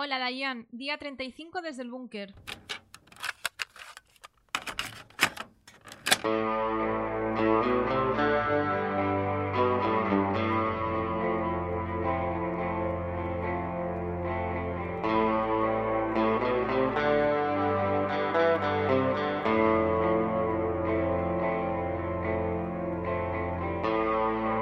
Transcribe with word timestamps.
Hola 0.00 0.20
Dayan, 0.20 0.68
día 0.70 0.96
35 0.96 1.60
desde 1.60 1.82
el 1.82 1.90
búnker. 1.90 2.32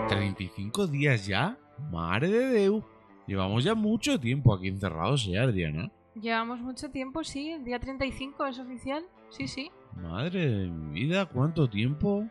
¿35 0.08 0.86
días 0.86 1.26
ya? 1.26 1.58
Madre 1.90 2.30
de 2.30 2.46
Deu. 2.46 2.95
Llevamos 3.26 3.64
ya 3.64 3.74
mucho 3.74 4.20
tiempo 4.20 4.54
aquí 4.54 4.68
encerrados, 4.68 5.26
¿eh, 5.26 5.38
Adriana? 5.38 5.90
Llevamos 6.14 6.60
mucho 6.60 6.90
tiempo, 6.90 7.24
sí, 7.24 7.50
el 7.50 7.64
día 7.64 7.80
35 7.80 8.46
es 8.46 8.58
oficial. 8.58 9.04
Sí, 9.30 9.48
sí. 9.48 9.70
Madre 9.96 10.48
de 10.48 10.66
mi 10.68 11.00
vida, 11.00 11.26
cuánto 11.26 11.68
tiempo. 11.68 12.28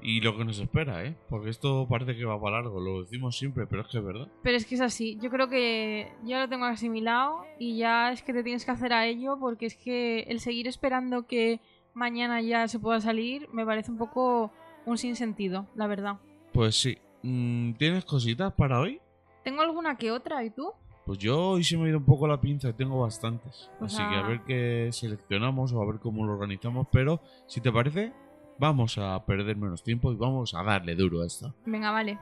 Y 0.00 0.20
lo 0.20 0.36
que 0.36 0.44
nos 0.44 0.60
espera, 0.60 1.04
¿eh? 1.04 1.16
Porque 1.28 1.50
esto 1.50 1.88
parece 1.88 2.16
que 2.16 2.24
va 2.24 2.40
para 2.40 2.60
largo, 2.60 2.80
lo 2.80 3.02
decimos 3.02 3.36
siempre, 3.36 3.66
pero 3.66 3.82
es 3.82 3.88
que 3.88 3.98
es 3.98 4.04
verdad. 4.04 4.28
Pero 4.42 4.56
es 4.56 4.64
que 4.64 4.76
es 4.76 4.80
así, 4.80 5.18
yo 5.20 5.30
creo 5.30 5.48
que 5.48 6.12
ya 6.22 6.38
lo 6.38 6.48
tengo 6.48 6.66
asimilado 6.66 7.44
y 7.58 7.78
ya 7.78 8.12
es 8.12 8.22
que 8.22 8.32
te 8.32 8.44
tienes 8.44 8.64
que 8.64 8.70
hacer 8.70 8.92
a 8.92 9.06
ello 9.06 9.36
porque 9.40 9.66
es 9.66 9.76
que 9.76 10.20
el 10.28 10.38
seguir 10.38 10.68
esperando 10.68 11.26
que 11.26 11.60
mañana 11.92 12.40
ya 12.40 12.68
se 12.68 12.78
pueda 12.78 13.00
salir 13.00 13.48
me 13.52 13.66
parece 13.66 13.90
un 13.90 13.98
poco 13.98 14.52
un 14.84 14.96
sinsentido, 14.96 15.66
la 15.74 15.88
verdad. 15.88 16.20
Pues 16.52 16.76
sí. 16.76 16.98
Mm, 17.22 17.72
¿Tienes 17.72 18.04
cositas 18.04 18.52
para 18.52 18.78
hoy? 18.78 19.00
Tengo 19.46 19.62
alguna 19.62 19.96
que 19.96 20.10
otra, 20.10 20.42
¿y 20.42 20.50
tú? 20.50 20.72
Pues 21.04 21.18
yo 21.20 21.50
hoy 21.50 21.62
se 21.62 21.76
me 21.76 21.84
ha 21.84 21.88
ido 21.90 21.98
un 21.98 22.04
poco 22.04 22.26
la 22.26 22.40
pinza, 22.40 22.72
tengo 22.72 22.98
bastantes. 23.02 23.70
Pues 23.78 23.94
Así 23.94 24.02
que 24.02 24.16
a- 24.16 24.22
ver 24.22 24.40
qué 24.44 24.88
seleccionamos 24.90 25.72
o 25.72 25.80
a 25.80 25.86
ver 25.86 26.00
cómo 26.00 26.26
lo 26.26 26.32
organizamos. 26.32 26.88
Pero 26.90 27.20
si 27.46 27.60
te 27.60 27.70
parece, 27.70 28.12
vamos 28.58 28.98
a 28.98 29.24
perder 29.24 29.56
menos 29.56 29.84
tiempo 29.84 30.10
y 30.10 30.16
vamos 30.16 30.52
a 30.52 30.64
darle 30.64 30.96
duro 30.96 31.22
a 31.22 31.26
esto. 31.26 31.54
Venga, 31.64 31.92
vale. 31.92 32.18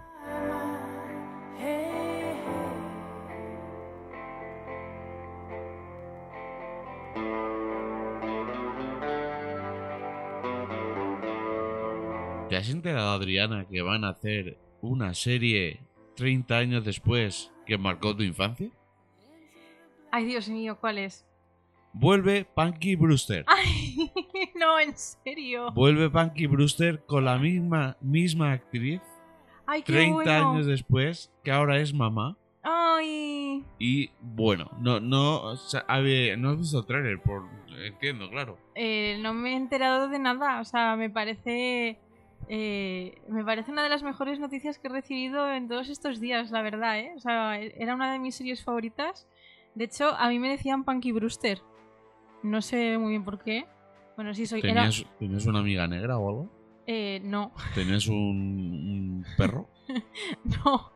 ¿Te 12.49 12.57
has 12.57 12.69
enterado, 12.69 13.11
Adriana, 13.13 13.67
que 13.69 13.83
van 13.83 14.05
a 14.05 14.11
hacer 14.11 14.59
una 14.83 15.15
serie 15.15 15.81
30 16.17 16.57
años 16.57 16.85
después 16.85 17.53
que 17.67 17.79
marcó 17.79 18.15
tu 18.17 18.23
infancia? 18.23 18.69
Ay, 20.11 20.27
Dios 20.27 20.49
mío, 20.49 20.77
¿cuál 20.81 20.99
es? 20.99 21.27
Vuelve 21.93 22.45
Punky 22.45 22.97
Brewster. 22.97 23.45
Ay, 23.49 24.11
no, 24.55 24.79
en 24.81 24.97
serio. 24.97 25.71
Vuelve 25.73 26.11
Punky 26.11 26.47
Brewster 26.47 27.05
con 27.05 27.25
la 27.25 27.39
misma, 27.39 27.97
misma 28.01 28.53
actriz 28.53 29.01
Ay, 29.67 29.83
qué 29.83 29.93
30 29.93 30.15
bueno. 30.15 30.51
años 30.51 30.67
después, 30.67 31.33
que 31.43 31.51
ahora 31.53 31.79
es 31.79 31.93
mamá. 31.95 32.37
Ay, 32.63 33.65
Y 33.79 34.11
bueno, 34.21 34.71
no, 34.81 34.99
no, 34.99 35.43
o 35.43 35.57
sea, 35.57 35.81
a 35.87 36.01
ver, 36.01 36.39
no 36.39 36.51
has 36.51 36.59
visto 36.59 36.85
trailer, 36.85 37.21
por, 37.21 37.43
entiendo, 37.85 38.31
claro. 38.31 38.59
eh, 38.75 39.19
no 39.21 39.35
me 39.35 39.53
he 39.53 39.57
enterado 39.57 40.09
de 40.09 40.19
nada. 40.19 40.61
O 40.61 40.65
sea, 40.65 40.97
me 40.97 41.11
parece. 41.11 41.99
Eh, 42.49 43.21
me 43.29 43.45
parece 43.45 43.71
una 43.71 43.83
de 43.83 43.89
las 43.89 44.03
mejores 44.03 44.39
noticias 44.39 44.79
que 44.79 44.89
he 44.89 44.91
recibido 44.91 45.51
en 45.53 45.69
todos 45.69 45.89
estos 45.89 46.21
días, 46.21 46.51
la 46.51 46.63
verdad, 46.63 46.99
¿eh? 46.99 47.13
O 47.17 47.21
sea, 47.21 47.59
era 47.59 47.95
una 47.95 48.13
de 48.13 48.19
mis 48.19 48.35
series 48.35 48.65
favoritas. 48.65 49.27
De 49.75 49.85
hecho, 49.85 50.15
a 50.15 50.29
mí 50.29 50.39
me 50.39 50.49
decían 50.49 50.85
Punky 50.85 51.13
Brewster. 51.13 51.61
No 52.43 52.63
sé 52.63 52.99
muy 52.99 53.11
bien 53.11 53.25
por 53.25 53.43
qué. 53.43 53.67
Bueno, 54.17 54.35
sí, 54.35 54.47
soy. 54.47 54.61
Era... 54.61 54.83
¿Tenías, 54.83 55.07
¿Tenías 55.19 55.47
una 55.47 55.61
amiga 55.61 55.87
negra 55.89 56.19
o 56.19 56.29
algo? 56.29 56.51
Eh, 56.87 57.21
no, 57.25 57.53
¿Tenías 57.75 58.07
un, 58.09 58.17
un 58.17 59.25
perro? 59.39 59.69
no. 60.45 60.93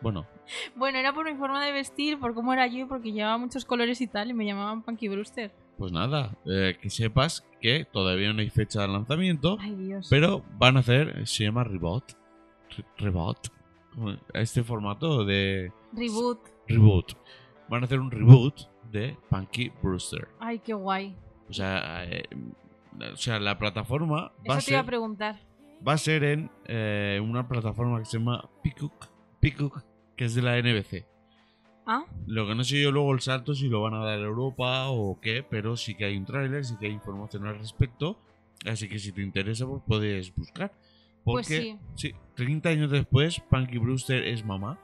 Bueno, 0.00 0.26
Bueno, 0.76 0.98
era 0.98 1.12
por 1.12 1.24
mi 1.30 1.36
forma 1.36 1.64
de 1.64 1.72
vestir, 1.72 2.18
por 2.20 2.34
cómo 2.34 2.52
era 2.52 2.66
yo, 2.66 2.86
porque 2.86 3.12
llevaba 3.12 3.38
muchos 3.38 3.64
colores 3.64 4.00
y 4.00 4.06
tal, 4.06 4.30
y 4.30 4.34
me 4.34 4.44
llamaban 4.44 4.82
Punky 4.82 5.08
Brewster. 5.08 5.52
Pues 5.78 5.92
nada, 5.92 6.36
eh, 6.46 6.76
que 6.80 6.90
sepas 6.90 7.46
que 7.60 7.84
todavía 7.84 8.32
no 8.32 8.40
hay 8.40 8.50
fecha 8.50 8.82
de 8.82 8.88
lanzamiento, 8.88 9.56
Ay, 9.60 9.74
Dios. 9.74 10.06
pero 10.10 10.42
van 10.58 10.76
a 10.76 10.80
hacer, 10.80 11.26
se 11.26 11.44
llama 11.44 11.64
Reboot. 11.64 12.12
Re- 12.76 12.84
Reboot. 12.98 13.48
Este 14.34 14.62
formato 14.62 15.24
de 15.24 15.72
Reboot. 15.94 16.38
reboot. 16.68 17.12
Van 17.68 17.82
a 17.82 17.86
hacer 17.86 17.98
un 18.00 18.10
reboot 18.10 18.60
de 18.92 19.16
Punky 19.30 19.70
Brewster. 19.82 20.28
Ay, 20.38 20.58
qué 20.58 20.74
guay. 20.74 21.16
O 21.48 21.52
sea, 21.52 22.04
eh, 22.04 22.24
o 23.12 23.16
sea 23.16 23.38
la 23.40 23.58
plataforma 23.58 24.32
va 24.48 24.54
a, 24.54 24.58
Eso 24.58 24.66
te 24.66 24.72
iba 24.72 24.80
a 24.80 24.82
ser, 24.82 24.84
preguntar. 24.86 25.40
va 25.86 25.92
a 25.94 25.98
ser 25.98 26.24
en 26.24 26.50
eh, 26.66 27.20
una 27.22 27.48
plataforma 27.48 27.98
que 28.00 28.04
se 28.04 28.18
llama 28.18 28.48
Peacock, 28.62 29.08
Peacock, 29.40 29.82
que 30.16 30.24
es 30.26 30.34
de 30.34 30.42
la 30.42 30.56
NBC. 30.58 31.06
¿Ah? 31.86 32.04
Lo 32.26 32.46
que 32.46 32.54
no 32.56 32.64
sé 32.64 32.82
yo 32.82 32.90
luego 32.90 33.12
el 33.14 33.20
salto 33.20 33.54
si 33.54 33.68
lo 33.68 33.80
van 33.80 33.94
a 33.94 34.04
dar 34.04 34.18
a 34.18 34.22
Europa 34.22 34.88
o 34.88 35.20
qué, 35.20 35.44
pero 35.48 35.76
sí 35.76 35.94
que 35.94 36.04
hay 36.04 36.16
un 36.16 36.24
tráiler, 36.24 36.64
sí 36.64 36.74
que 36.78 36.86
hay 36.86 36.92
información 36.92 37.46
al 37.46 37.58
respecto. 37.58 38.18
Así 38.64 38.88
que 38.88 38.98
si 38.98 39.12
te 39.12 39.22
interesa, 39.22 39.66
pues 39.66 39.82
puedes 39.86 40.34
buscar. 40.34 40.72
Pues 41.22 41.46
Porque, 41.46 41.78
sí. 41.94 42.14
30 42.34 42.68
años 42.68 42.90
después, 42.90 43.40
Punky 43.40 43.78
Brewster 43.78 44.24
es 44.24 44.44
mamá. 44.44 44.78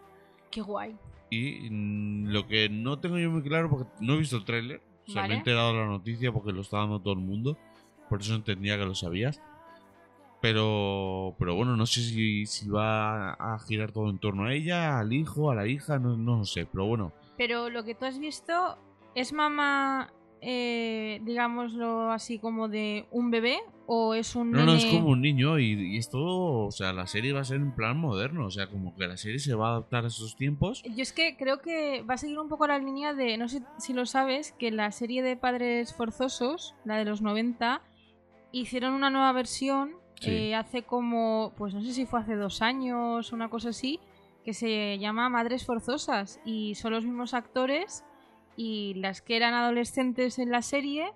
Qué 0.50 0.60
guay. 0.60 0.96
Y 1.30 1.68
mm, 1.70 2.28
lo 2.28 2.46
que 2.46 2.68
no 2.68 2.98
tengo 2.98 3.18
yo 3.18 3.30
muy 3.30 3.42
claro, 3.42 3.70
porque 3.70 3.90
no 4.00 4.14
he 4.14 4.18
visto 4.18 4.36
el 4.36 4.44
tráiler, 4.44 4.80
o 5.08 5.10
sea, 5.10 5.26
me 5.26 5.34
he 5.34 5.38
enterado 5.38 5.72
de 5.72 5.78
la 5.78 5.86
noticia 5.86 6.32
porque 6.32 6.52
lo 6.52 6.60
está 6.60 6.78
dando 6.78 7.00
todo 7.00 7.14
el 7.14 7.20
mundo, 7.20 7.58
por 8.08 8.20
eso 8.20 8.34
entendía 8.34 8.78
que 8.78 8.84
lo 8.84 8.94
sabías. 8.94 9.40
Pero, 10.42 11.36
pero 11.38 11.54
bueno, 11.54 11.76
no 11.76 11.86
sé 11.86 12.00
si, 12.00 12.46
si 12.46 12.68
va 12.68 13.34
a 13.34 13.58
girar 13.60 13.92
todo 13.92 14.10
en 14.10 14.18
torno 14.18 14.46
a 14.46 14.52
ella, 14.52 14.98
al 14.98 15.12
hijo, 15.12 15.52
a 15.52 15.54
la 15.54 15.68
hija, 15.68 16.00
no, 16.00 16.16
no 16.16 16.38
lo 16.38 16.44
sé, 16.44 16.66
pero 16.66 16.84
bueno. 16.84 17.12
Pero 17.38 17.70
lo 17.70 17.84
que 17.84 17.94
tú 17.94 18.06
has 18.06 18.18
visto, 18.18 18.76
¿es 19.14 19.32
mamá, 19.32 20.12
eh, 20.40 21.20
digámoslo 21.22 22.10
así, 22.10 22.40
como 22.40 22.68
de 22.68 23.06
un 23.12 23.30
bebé? 23.30 23.60
¿O 23.86 24.14
es 24.14 24.34
un 24.34 24.50
No, 24.50 24.64
no, 24.64 24.74
es 24.74 24.84
como 24.86 25.10
un 25.10 25.20
niño 25.20 25.60
y, 25.60 25.94
y 25.94 25.96
esto, 25.96 26.18
o 26.18 26.72
sea, 26.72 26.92
la 26.92 27.06
serie 27.06 27.32
va 27.32 27.40
a 27.40 27.44
ser 27.44 27.58
en 27.58 27.72
plan 27.72 27.96
moderno, 27.96 28.46
o 28.46 28.50
sea, 28.50 28.66
como 28.66 28.96
que 28.96 29.06
la 29.06 29.16
serie 29.16 29.38
se 29.38 29.54
va 29.54 29.68
a 29.68 29.70
adaptar 29.72 30.04
a 30.04 30.08
esos 30.08 30.34
tiempos. 30.36 30.82
Yo 30.82 31.02
es 31.02 31.12
que 31.12 31.36
creo 31.36 31.60
que 31.60 32.02
va 32.02 32.14
a 32.14 32.18
seguir 32.18 32.40
un 32.40 32.48
poco 32.48 32.66
la 32.66 32.78
línea 32.80 33.14
de, 33.14 33.38
no 33.38 33.48
sé 33.48 33.62
si 33.78 33.92
lo 33.92 34.06
sabes, 34.06 34.50
que 34.58 34.72
la 34.72 34.90
serie 34.90 35.22
de 35.22 35.36
Padres 35.36 35.94
Forzosos, 35.94 36.74
la 36.84 36.96
de 36.96 37.04
los 37.04 37.22
90, 37.22 37.80
hicieron 38.50 38.94
una 38.94 39.10
nueva 39.10 39.30
versión 39.32 40.01
Sí. 40.22 40.30
eh, 40.30 40.54
hace 40.54 40.82
como, 40.82 41.52
pues 41.56 41.74
no 41.74 41.82
sé 41.82 41.92
si 41.92 42.06
fue 42.06 42.20
hace 42.20 42.36
dos 42.36 42.62
años, 42.62 43.32
una 43.32 43.48
cosa 43.48 43.70
así, 43.70 44.00
que 44.44 44.54
se 44.54 44.98
llama 44.98 45.28
Madres 45.28 45.64
Forzosas 45.66 46.40
y 46.44 46.74
son 46.74 46.92
los 46.92 47.04
mismos 47.04 47.34
actores 47.34 48.04
y 48.56 48.94
las 48.94 49.22
que 49.22 49.36
eran 49.36 49.54
adolescentes 49.54 50.38
en 50.38 50.50
la 50.50 50.62
serie 50.62 51.12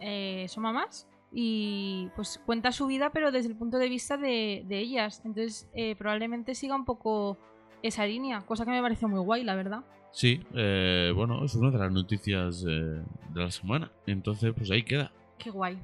eh, 0.00 0.46
son 0.48 0.62
mamás 0.64 1.06
y 1.32 2.08
pues 2.16 2.40
cuenta 2.44 2.72
su 2.72 2.86
vida 2.86 3.10
pero 3.12 3.30
desde 3.32 3.48
el 3.50 3.56
punto 3.56 3.78
de 3.78 3.88
vista 3.88 4.16
de, 4.16 4.64
de 4.66 4.78
ellas. 4.78 5.22
Entonces 5.24 5.68
eh, 5.74 5.94
probablemente 5.96 6.54
siga 6.54 6.74
un 6.76 6.84
poco 6.84 7.38
esa 7.82 8.04
línea, 8.04 8.40
cosa 8.42 8.64
que 8.64 8.70
me 8.72 8.82
pareció 8.82 9.08
muy 9.08 9.20
guay, 9.20 9.42
la 9.42 9.54
verdad. 9.54 9.84
Sí, 10.12 10.40
eh, 10.54 11.12
bueno, 11.14 11.44
es 11.44 11.54
una 11.54 11.70
de 11.70 11.78
las 11.78 11.92
noticias 11.92 12.64
eh, 12.68 13.02
de 13.32 13.40
la 13.40 13.50
semana. 13.50 13.92
Entonces, 14.06 14.52
pues 14.56 14.70
ahí 14.70 14.82
queda. 14.82 15.12
Qué 15.38 15.50
guay. 15.50 15.78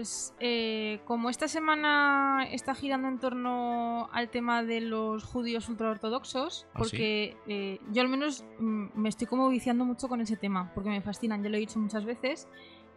Pues 0.00 0.32
eh, 0.40 0.98
como 1.04 1.28
esta 1.28 1.46
semana 1.46 2.48
está 2.52 2.74
girando 2.74 3.06
en 3.06 3.18
torno 3.18 4.08
al 4.14 4.30
tema 4.30 4.62
de 4.62 4.80
los 4.80 5.24
judíos 5.24 5.68
ultraortodoxos, 5.68 6.66
¿Ah, 6.72 6.78
porque 6.78 7.36
eh, 7.46 7.78
yo 7.92 8.00
al 8.00 8.08
menos 8.08 8.42
mm, 8.58 8.86
me 8.94 9.10
estoy 9.10 9.26
como 9.26 9.50
viciando 9.50 9.84
mucho 9.84 10.08
con 10.08 10.22
ese 10.22 10.38
tema, 10.38 10.72
porque 10.74 10.88
me 10.88 11.02
fascinan, 11.02 11.42
ya 11.42 11.50
lo 11.50 11.58
he 11.58 11.60
dicho 11.60 11.78
muchas 11.78 12.06
veces, 12.06 12.48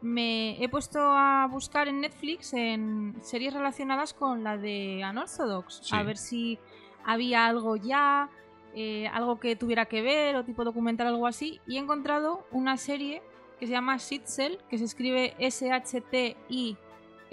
me 0.02 0.64
he 0.64 0.70
puesto 0.70 0.98
a 1.02 1.46
buscar 1.52 1.90
en 1.90 2.00
Netflix 2.00 2.54
en 2.54 3.18
series 3.22 3.54
relacionadas 3.54 4.14
con 4.14 4.46
la 4.46 4.58
de 4.58 5.02
Unorthodox, 5.10 5.82
Sí. 5.84 5.94
a 5.94 6.04
ver 6.04 6.16
si 6.16 6.58
había 7.04 7.48
algo 7.48 7.76
ya, 7.76 8.30
eh, 8.76 9.10
algo 9.10 9.42
que 9.42 9.58
tuviera 9.58 9.88
que 9.88 10.02
ver 10.02 10.38
o 10.38 10.46
tipo 10.46 10.64
documental 10.64 11.08
algo 11.08 11.28
así, 11.28 11.60
y 11.68 11.76
he 11.76 11.80
encontrado 11.80 12.48
una 12.52 12.78
serie 12.78 13.22
que 13.60 13.68
se 13.68 13.74
llama 13.74 14.00
Sitzel, 14.00 14.60
que 14.70 14.78
se 14.78 14.86
escribe 14.86 15.36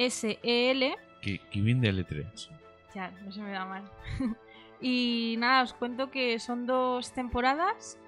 S-H-T-I-S-E-L. 0.00 0.96
Que, 1.20 1.38
que 1.38 1.60
bien 1.60 1.80
de 1.80 1.92
letras. 1.92 2.50
Ya, 2.94 3.10
no 3.10 3.30
se 3.30 3.42
me 3.42 3.50
da 3.50 3.66
mal. 3.66 3.90
y 4.80 5.36
nada, 5.38 5.62
os 5.62 5.74
cuento 5.74 6.10
que 6.10 6.38
son 6.38 6.66
dos 6.66 7.12
temporadas. 7.12 7.98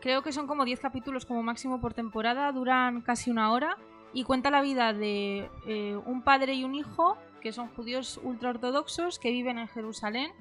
Creo 0.00 0.22
que 0.22 0.32
son 0.32 0.46
como 0.46 0.64
10 0.64 0.80
capítulos 0.80 1.26
como 1.26 1.42
máximo 1.42 1.80
por 1.80 1.94
temporada, 1.94 2.50
duran 2.52 3.02
casi 3.02 3.30
una 3.30 3.52
hora. 3.52 3.76
y 4.14 4.24
cuenta 4.24 4.50
la 4.50 4.60
vida 4.60 4.92
de 4.92 5.48
eh, 5.66 5.98
un 6.04 6.22
padre 6.22 6.54
y 6.54 6.64
un 6.64 6.74
hijo 6.74 7.16
que 7.40 7.52
son 7.52 7.68
judíos 7.68 8.20
ultraortodoxos 8.22 9.18
que 9.18 9.30
viven 9.30 9.58
en 9.58 9.68
Jerusalén, 9.68 10.32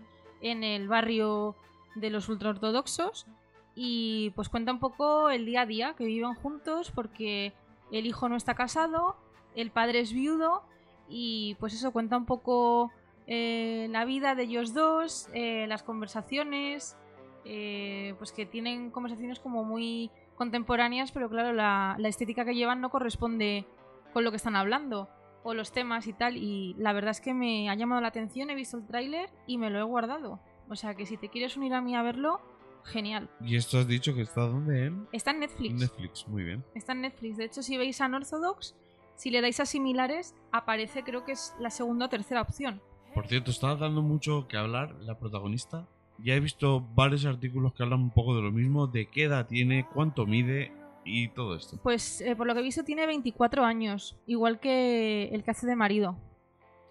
en 0.41 0.63
el 0.63 0.87
barrio 0.87 1.55
de 1.95 2.09
los 2.09 2.27
ultraortodoxos 2.29 3.27
y 3.75 4.31
pues 4.35 4.49
cuenta 4.49 4.71
un 4.71 4.79
poco 4.79 5.29
el 5.29 5.45
día 5.45 5.61
a 5.61 5.65
día 5.65 5.93
que 5.97 6.05
viven 6.05 6.33
juntos 6.35 6.91
porque 6.91 7.53
el 7.91 8.05
hijo 8.05 8.27
no 8.27 8.35
está 8.35 8.55
casado, 8.55 9.15
el 9.55 9.71
padre 9.71 9.99
es 10.01 10.13
viudo 10.13 10.63
y 11.11 11.55
pues 11.59 11.73
eso 11.73 11.91
cuenta 11.91 12.17
un 12.17 12.25
poco 12.25 12.91
eh, 13.27 13.87
la 13.91 14.05
vida 14.05 14.35
de 14.35 14.43
ellos 14.43 14.73
dos, 14.73 15.27
eh, 15.33 15.67
las 15.67 15.83
conversaciones, 15.83 16.97
eh, 17.45 18.15
pues 18.17 18.31
que 18.31 18.45
tienen 18.45 18.91
conversaciones 18.91 19.39
como 19.39 19.63
muy 19.63 20.09
contemporáneas, 20.35 21.11
pero 21.11 21.29
claro, 21.29 21.53
la, 21.53 21.95
la 21.99 22.07
estética 22.07 22.45
que 22.45 22.55
llevan 22.55 22.81
no 22.81 22.89
corresponde 22.89 23.65
con 24.13 24.23
lo 24.23 24.31
que 24.31 24.37
están 24.37 24.55
hablando 24.55 25.09
o 25.43 25.53
los 25.53 25.71
temas 25.71 26.07
y 26.07 26.13
tal. 26.13 26.37
Y 26.37 26.75
la 26.77 26.93
verdad 26.93 27.11
es 27.11 27.21
que 27.21 27.33
me 27.33 27.69
ha 27.69 27.75
llamado 27.75 28.01
la 28.01 28.07
atención, 28.07 28.49
he 28.49 28.55
visto 28.55 28.77
el 28.77 28.85
tráiler 28.85 29.29
y 29.47 29.57
me 29.57 29.69
lo 29.69 29.79
he 29.79 29.83
guardado. 29.83 30.39
O 30.69 30.75
sea 30.75 30.95
que 30.95 31.05
si 31.05 31.17
te 31.17 31.29
quieres 31.29 31.57
unir 31.57 31.73
a 31.73 31.81
mí 31.81 31.95
a 31.95 32.01
verlo, 32.01 32.41
genial. 32.83 33.29
¿Y 33.41 33.55
esto 33.55 33.79
has 33.79 33.87
dicho 33.87 34.13
que 34.13 34.21
está 34.21 34.41
dónde? 34.41 34.85
En 34.85 35.07
Está 35.11 35.31
en 35.31 35.41
Netflix. 35.41 35.73
Netflix, 35.79 36.27
muy 36.27 36.43
bien. 36.43 36.63
Está 36.75 36.93
en 36.93 37.01
Netflix. 37.01 37.37
De 37.37 37.45
hecho, 37.45 37.61
si 37.61 37.77
veis 37.77 37.99
Unorthodox, 37.99 38.75
si 39.21 39.29
le 39.29 39.39
dais 39.41 39.59
a 39.59 39.67
similares, 39.67 40.33
aparece 40.51 41.03
creo 41.03 41.23
que 41.23 41.33
es 41.33 41.53
la 41.59 41.69
segunda 41.69 42.07
o 42.07 42.09
tercera 42.09 42.41
opción. 42.41 42.81
Por 43.13 43.27
cierto, 43.27 43.51
está 43.51 43.75
dando 43.75 44.01
mucho 44.01 44.47
que 44.47 44.57
hablar 44.57 44.95
la 45.01 45.19
protagonista. 45.19 45.87
Ya 46.17 46.33
he 46.33 46.39
visto 46.39 46.81
varios 46.95 47.23
artículos 47.25 47.71
que 47.75 47.83
hablan 47.83 47.99
un 48.01 48.09
poco 48.09 48.35
de 48.35 48.41
lo 48.41 48.51
mismo, 48.51 48.87
de 48.87 49.05
qué 49.11 49.25
edad 49.25 49.45
tiene, 49.45 49.85
cuánto 49.93 50.25
mide 50.25 50.71
y 51.05 51.27
todo 51.27 51.55
esto. 51.55 51.77
Pues 51.83 52.21
eh, 52.21 52.35
por 52.35 52.47
lo 52.47 52.55
que 52.55 52.61
he 52.61 52.63
visto 52.63 52.83
tiene 52.83 53.05
24 53.05 53.63
años, 53.63 54.17
igual 54.25 54.59
que 54.59 55.29
el 55.31 55.43
que 55.43 55.51
hace 55.51 55.67
de 55.67 55.75
marido. 55.75 56.17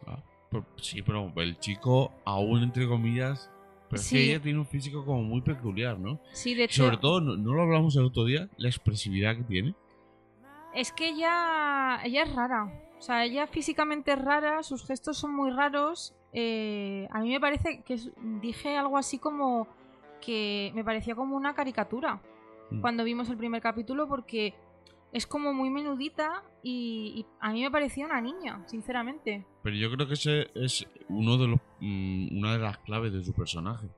Ah, 0.06 0.22
pero- 0.52 0.66
sí, 0.76 1.02
pero 1.02 1.32
el 1.34 1.58
chico, 1.58 2.12
aún 2.24 2.62
entre 2.62 2.86
comillas, 2.86 3.50
pero 3.88 4.00
es 4.00 4.08
que 4.08 4.18
Sí. 4.18 4.30
ella 4.30 4.40
tiene 4.40 4.60
un 4.60 4.66
físico 4.66 5.04
como 5.04 5.24
muy 5.24 5.40
peculiar, 5.40 5.98
¿no? 5.98 6.20
Sí, 6.32 6.54
de 6.54 6.64
hecho, 6.64 6.84
sobre 6.84 6.98
todo, 6.98 7.20
no, 7.20 7.36
no 7.36 7.54
lo 7.54 7.62
hablamos 7.62 7.96
el 7.96 8.04
otro 8.04 8.24
día, 8.24 8.48
la 8.56 8.68
expresividad 8.68 9.36
que 9.36 9.42
tiene. 9.42 9.74
Es 10.74 10.92
que 10.92 11.08
ella, 11.08 12.00
ella 12.04 12.22
es 12.24 12.34
rara. 12.34 12.72
O 12.98 13.02
sea, 13.02 13.24
ella 13.24 13.46
físicamente 13.46 14.12
es 14.12 14.18
rara, 14.22 14.62
sus 14.62 14.86
gestos 14.86 15.16
son 15.18 15.34
muy 15.34 15.50
raros. 15.50 16.14
eh, 16.32 17.08
a 17.10 17.18
mí 17.20 17.30
me 17.30 17.40
parece 17.40 17.82
que 17.82 17.98
dije 18.40 18.76
algo 18.76 18.96
así 18.98 19.18
como 19.18 19.66
que 20.20 20.70
me 20.74 20.84
parecía 20.84 21.14
como 21.16 21.34
una 21.36 21.54
caricatura 21.54 22.20
Mm. 22.70 22.80
cuando 22.82 23.02
vimos 23.02 23.28
el 23.28 23.36
primer 23.36 23.60
capítulo 23.60 24.06
porque 24.06 24.54
es 25.12 25.26
como 25.26 25.52
muy 25.52 25.70
menudita 25.70 26.44
y, 26.62 27.14
y 27.16 27.26
a 27.40 27.50
mí 27.52 27.62
me 27.62 27.70
parecía 27.72 28.04
una 28.06 28.20
niña, 28.20 28.62
sinceramente. 28.66 29.44
Pero 29.64 29.74
yo 29.74 29.90
creo 29.90 30.06
que 30.06 30.14
ese 30.14 30.50
es 30.54 30.86
uno 31.08 31.36
de 31.36 31.48
los, 31.48 31.58
mm, 31.80 32.38
una 32.38 32.52
de 32.52 32.58
las 32.60 32.78
claves 32.78 33.12
de 33.12 33.24
su 33.24 33.32
personaje. 33.32 33.88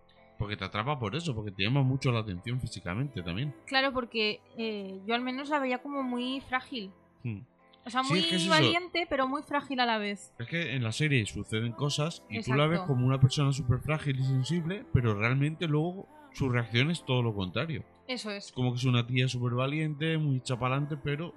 Porque 0.42 0.56
te 0.56 0.64
atrapa 0.64 0.98
por 0.98 1.14
eso, 1.14 1.34
porque 1.36 1.52
te 1.52 1.62
llama 1.62 1.82
mucho 1.84 2.10
la 2.10 2.18
atención 2.18 2.60
físicamente 2.60 3.22
también. 3.22 3.54
Claro, 3.64 3.92
porque 3.92 4.40
eh, 4.58 5.00
yo 5.06 5.14
al 5.14 5.20
menos 5.20 5.48
la 5.50 5.60
veía 5.60 5.78
como 5.78 6.02
muy 6.02 6.40
frágil. 6.40 6.90
Mm. 7.22 7.42
O 7.84 7.90
sea, 7.90 8.02
Sí, 8.02 8.10
muy 8.10 8.18
es 8.20 8.26
que 8.26 8.34
es 8.36 8.42
eso. 8.42 8.50
valiente, 8.50 9.06
pero 9.08 9.28
muy 9.28 9.42
frágil 9.44 9.78
a 9.78 9.86
la 9.86 9.98
vez. 9.98 10.32
Es 10.40 10.48
que 10.48 10.74
en 10.74 10.82
la 10.82 10.90
serie 10.90 11.24
suceden 11.26 11.72
cosas 11.72 12.24
y 12.28 12.42
tú 12.42 12.54
la 12.54 12.66
ves 12.66 12.78
Exacto. 12.80 12.92
como 12.94 13.06
una 13.06 13.20
persona 13.20 13.52
súper 13.52 13.78
frágil 13.78 14.18
y 14.18 14.24
sensible, 14.24 14.84
pero 14.92 15.14
realmente 15.14 15.68
luego 15.68 16.08
su 16.32 16.48
reacción 16.48 16.90
es 16.90 17.04
todo 17.04 17.22
lo 17.22 17.32
contrario. 17.34 17.84
Eso 18.08 18.30
Es 18.32 18.46
es. 18.46 18.52
como 18.52 18.72
que 18.72 18.78
es 18.78 18.84
una 18.84 19.06
tía 19.06 19.28
súper 19.28 19.52
valiente, 19.54 20.18
muy 20.18 20.40
chapalante, 20.42 20.96
pero 20.96 21.34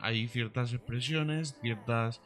hay 0.00 0.26
ciertas 0.26 0.72
expresiones, 0.72 1.56
ciertas 1.60 2.20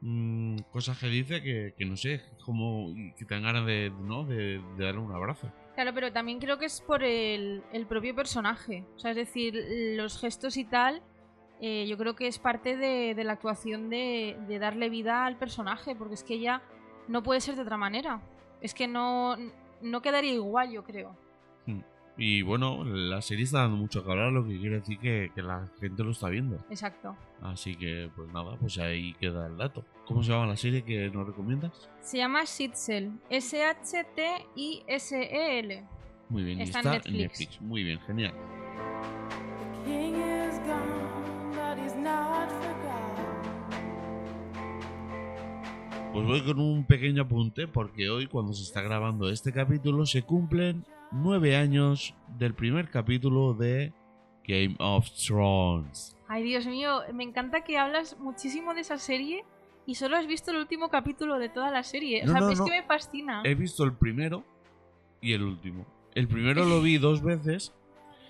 mm, 0.00 0.58
cosas 0.70 0.98
que 0.98 1.08
dice 1.08 1.42
que, 1.42 1.84
no 1.84 1.96
sé, 1.96 2.22
como 2.44 2.94
que 3.16 3.24
te 3.24 3.34
dan 3.34 3.44
ganas 3.44 3.66
de, 3.66 3.92
¿no? 4.02 4.24
de, 4.24 4.60
darle 4.78 5.00
un 5.00 5.12
abrazo. 5.12 5.52
Claro, 5.74 5.92
pero 5.94 6.12
también 6.12 6.40
creo 6.40 6.58
que 6.58 6.66
es 6.66 6.80
por 6.80 7.04
el, 7.04 7.62
el 7.72 7.86
propio 7.86 8.14
personaje. 8.14 8.84
O 8.96 8.98
sea, 8.98 9.12
es 9.12 9.16
decir, 9.16 9.54
los 9.96 10.20
gestos 10.20 10.56
y 10.56 10.64
tal, 10.64 11.02
eh, 11.60 11.86
yo 11.88 11.96
creo 11.96 12.14
que 12.14 12.26
es 12.26 12.38
parte 12.38 12.76
de, 12.76 13.14
la 13.24 13.32
actuación 13.32 13.90
de, 13.90 14.36
de 14.48 14.58
darle 14.58 14.88
vida 14.88 15.26
al 15.26 15.36
personaje, 15.36 15.94
porque 15.94 16.14
es 16.14 16.24
que 16.24 16.34
ella 16.34 16.62
no 17.08 17.22
puede 17.22 17.40
ser 17.40 17.56
de 17.56 17.62
otra 17.62 17.76
manera. 17.76 18.20
Es 18.60 18.74
que 18.74 18.88
no, 18.88 19.36
no 19.80 20.02
quedaría 20.02 20.32
igual, 20.32 20.70
yo 20.70 20.84
creo. 20.84 21.16
Y 22.20 22.42
bueno, 22.42 22.84
la 22.84 23.22
serie 23.22 23.44
está 23.44 23.60
dando 23.60 23.76
mucho 23.76 24.04
que 24.04 24.10
hablar, 24.10 24.32
lo 24.32 24.44
que 24.44 24.58
quiere 24.58 24.80
decir 24.80 24.98
que, 24.98 25.30
que 25.32 25.40
la 25.40 25.68
gente 25.80 26.02
lo 26.02 26.10
está 26.10 26.28
viendo. 26.28 26.56
Exacto. 26.68 27.16
Así 27.40 27.76
que, 27.76 28.10
pues 28.16 28.32
nada, 28.32 28.56
pues 28.58 28.76
ahí 28.78 29.14
queda 29.20 29.46
el 29.46 29.56
dato. 29.56 29.84
¿Cómo 30.04 30.24
se 30.24 30.32
llama 30.32 30.46
la 30.48 30.56
serie 30.56 30.82
que 30.82 31.08
nos 31.10 31.28
recomiendas? 31.28 31.88
Se 32.00 32.18
llama 32.18 32.42
Shitzel. 32.44 33.12
S-H-T-I-S-E-L. 34.58 35.84
Muy 36.28 36.42
bien, 36.42 36.58
y 36.58 36.62
Está 36.64 36.78
está, 36.80 36.96
en 36.96 37.02
en 37.06 37.12
Netflix. 37.22 37.40
Netflix. 37.40 37.60
Muy 37.62 37.84
bien, 37.84 38.00
genial. 38.00 38.34
King 39.84 40.14
is 40.14 40.58
gone, 40.66 41.52
but 41.52 41.78
he's 41.82 41.94
not 41.94 42.50
forgotten. 42.50 42.98
Pues 46.12 46.26
voy 46.26 46.40
con 46.42 46.58
un 46.58 46.84
pequeño 46.84 47.22
apunte 47.22 47.68
porque 47.68 48.10
hoy 48.10 48.26
cuando 48.26 48.52
se 48.54 48.64
está 48.64 48.80
grabando 48.82 49.30
este 49.30 49.52
capítulo 49.52 50.04
se 50.04 50.22
cumplen 50.22 50.84
nueve 51.10 51.56
años 51.56 52.14
del 52.38 52.54
primer 52.54 52.90
capítulo 52.90 53.54
de 53.54 53.92
Game 54.46 54.76
of 54.78 55.08
Thrones. 55.26 56.16
Ay, 56.28 56.42
Dios 56.42 56.66
mío, 56.66 57.00
me 57.12 57.24
encanta 57.24 57.62
que 57.64 57.78
hablas 57.78 58.18
muchísimo 58.18 58.74
de 58.74 58.82
esa 58.82 58.98
serie 58.98 59.44
y 59.86 59.94
solo 59.94 60.16
has 60.16 60.26
visto 60.26 60.50
el 60.50 60.58
último 60.58 60.88
capítulo 60.90 61.38
de 61.38 61.48
toda 61.48 61.70
la 61.70 61.82
serie. 61.82 62.22
O 62.22 62.26
No, 62.26 62.32
sea, 62.32 62.40
no, 62.42 62.50
es 62.50 62.58
no. 62.58 62.64
que 62.66 62.70
me 62.72 62.82
fascina. 62.82 63.42
He 63.44 63.54
visto 63.54 63.84
el 63.84 63.92
primero 63.94 64.44
y 65.20 65.32
el 65.32 65.42
último. 65.42 65.86
El 66.14 66.28
primero 66.28 66.64
lo 66.64 66.82
vi 66.82 66.98
dos 66.98 67.22
veces 67.22 67.74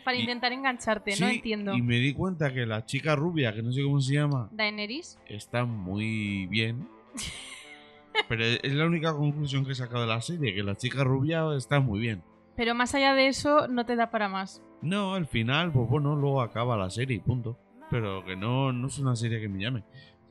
Para 0.05 0.17
y- 0.17 0.21
intentar 0.21 0.53
engancharte, 0.53 1.13
sí, 1.13 1.23
no 1.23 1.29
entiendo. 1.29 1.75
y 1.75 1.83
me 1.83 1.97
di 1.97 2.13
cuenta 2.15 2.53
que 2.53 2.67
la 2.67 2.85
chica 2.87 3.17
rubia, 3.17 3.53
que 3.55 3.63
no 3.63 3.73
sé 3.73 3.83
cómo 3.83 4.01
se 4.01 4.15
llama, 4.15 4.49
Daenerys. 4.53 5.19
está 5.27 5.65
muy 5.65 6.47
bien. 6.47 6.89
Pero 8.29 8.45
es 8.45 8.73
la 8.75 8.87
única 8.87 9.13
conclusión 9.15 9.65
que 9.65 9.73
he 9.73 9.75
sacado 9.77 10.01
de 10.03 10.09
la 10.09 10.21
serie, 10.21 10.53
que 10.55 10.63
la 10.63 10.77
chica 10.77 11.05
rubia 11.05 11.45
está 11.57 11.79
muy 11.81 12.01
bien. 12.01 12.23
Pero 12.59 12.75
más 12.75 12.93
allá 12.93 13.15
de 13.15 13.29
eso, 13.29 13.69
no 13.69 13.87
te 13.87 13.95
da 13.95 14.11
para 14.11 14.29
más. 14.29 14.61
No, 14.83 15.15
al 15.15 15.29
final, 15.29 15.71
pues 15.71 15.89
bueno, 15.89 16.17
luego 16.17 16.43
acaba 16.43 16.77
la 16.77 16.91
serie 16.91 17.19
y 17.19 17.21
punto. 17.21 17.57
Pero 17.89 18.25
que 18.25 18.35
no, 18.35 18.73
no 18.73 18.89
es 18.89 18.99
una 18.99 19.15
serie 19.15 19.41
que 19.41 19.49
me 19.49 19.63
llame. 19.63 19.85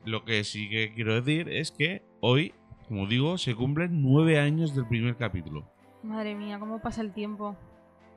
Lo 0.04 0.26
que 0.26 0.44
sí 0.44 0.68
que 0.68 0.92
quiero 0.92 1.14
decir 1.14 1.48
es 1.48 1.72
que 1.72 2.04
hoy, 2.20 2.52
como 2.86 3.06
digo, 3.06 3.38
se 3.38 3.54
cumplen 3.54 4.02
nueve 4.02 4.38
años 4.38 4.76
del 4.76 4.86
primer 4.86 5.16
capítulo. 5.16 5.64
Madre 6.02 6.34
mía, 6.34 6.58
cómo 6.58 6.82
pasa 6.82 7.00
el 7.00 7.14
tiempo. 7.14 7.56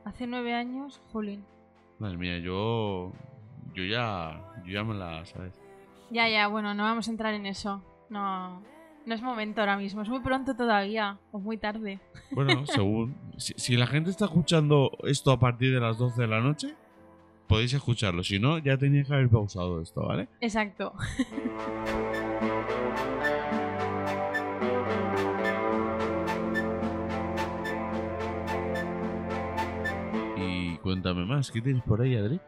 Hace 0.03 0.27
nueve 0.27 0.53
años, 0.53 1.01
Jolín. 1.13 1.46
Madre 1.98 2.18
mía, 2.18 2.38
yo. 2.39 3.13
Yo 3.74 3.86
ya. 3.86 4.41
Yo 4.65 4.74
ya 4.74 4.84
me 4.84 4.94
la. 4.94 5.24
¿Sabes? 5.24 5.58
Ya, 6.10 6.27
ya, 6.27 6.50
bueno, 6.50 6.74
no 6.74 6.84
vamos 6.84 7.08
a 7.08 7.12
entrar 7.12 7.34
en 7.34 7.46
eso. 7.46 7.82
No, 8.10 8.62
no 9.05 9.15
es 9.15 9.22
momento 9.22 9.62
ahora 9.62 9.77
mismo. 9.77 10.01
Es 10.01 10.10
muy 10.10 10.20
pronto 10.20 10.55
todavía. 10.55 11.20
O 11.31 11.39
muy 11.39 11.58
tarde. 11.58 12.00
Bueno, 12.31 12.65
según. 12.65 13.15
Si, 13.38 13.53
si 13.58 13.75
la 13.75 13.88
gente 13.88 14.10
está 14.10 14.25
escuchando 14.25 14.91
esto 15.03 15.31
a 15.31 15.39
partir 15.39 15.74
de 15.74 15.79
las 15.79 15.98
12 15.98 16.22
de 16.22 16.27
la 16.27 16.41
noche, 16.41 16.75
podéis 17.48 17.74
escucharlo. 17.74 18.24
Si 18.24 18.39
no, 18.39 18.58
ya 18.60 18.77
tenéis 18.77 19.08
que 19.08 19.13
haber 19.13 19.29
pausado 19.29 19.81
esto, 19.81 20.05
¿vale? 20.08 20.29
Exacto. 20.39 20.93
Y 30.38 30.77
cuéntame 30.77 31.25
más, 31.25 31.51
¿qué 31.51 31.62
tienes 31.62 31.84
por 31.84 32.01
ahí, 32.01 32.15
Adri? 32.15 32.39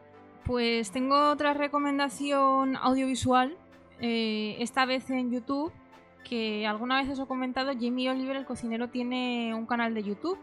Pues 0.44 0.90
tengo 0.90 1.30
otra 1.30 1.54
recomendación 1.54 2.76
audiovisual, 2.76 3.56
eh, 4.00 4.56
esta 4.60 4.84
vez 4.84 5.08
en 5.10 5.30
YouTube, 5.30 5.72
que 6.24 6.66
alguna 6.66 7.00
vez 7.00 7.08
os 7.10 7.18
he 7.20 7.26
comentado, 7.26 7.72
Jamie 7.78 8.10
Oliver, 8.10 8.36
el 8.36 8.44
cocinero, 8.46 8.88
tiene 8.88 9.54
un 9.54 9.66
canal 9.66 9.94
de 9.94 10.02
YouTube 10.02 10.38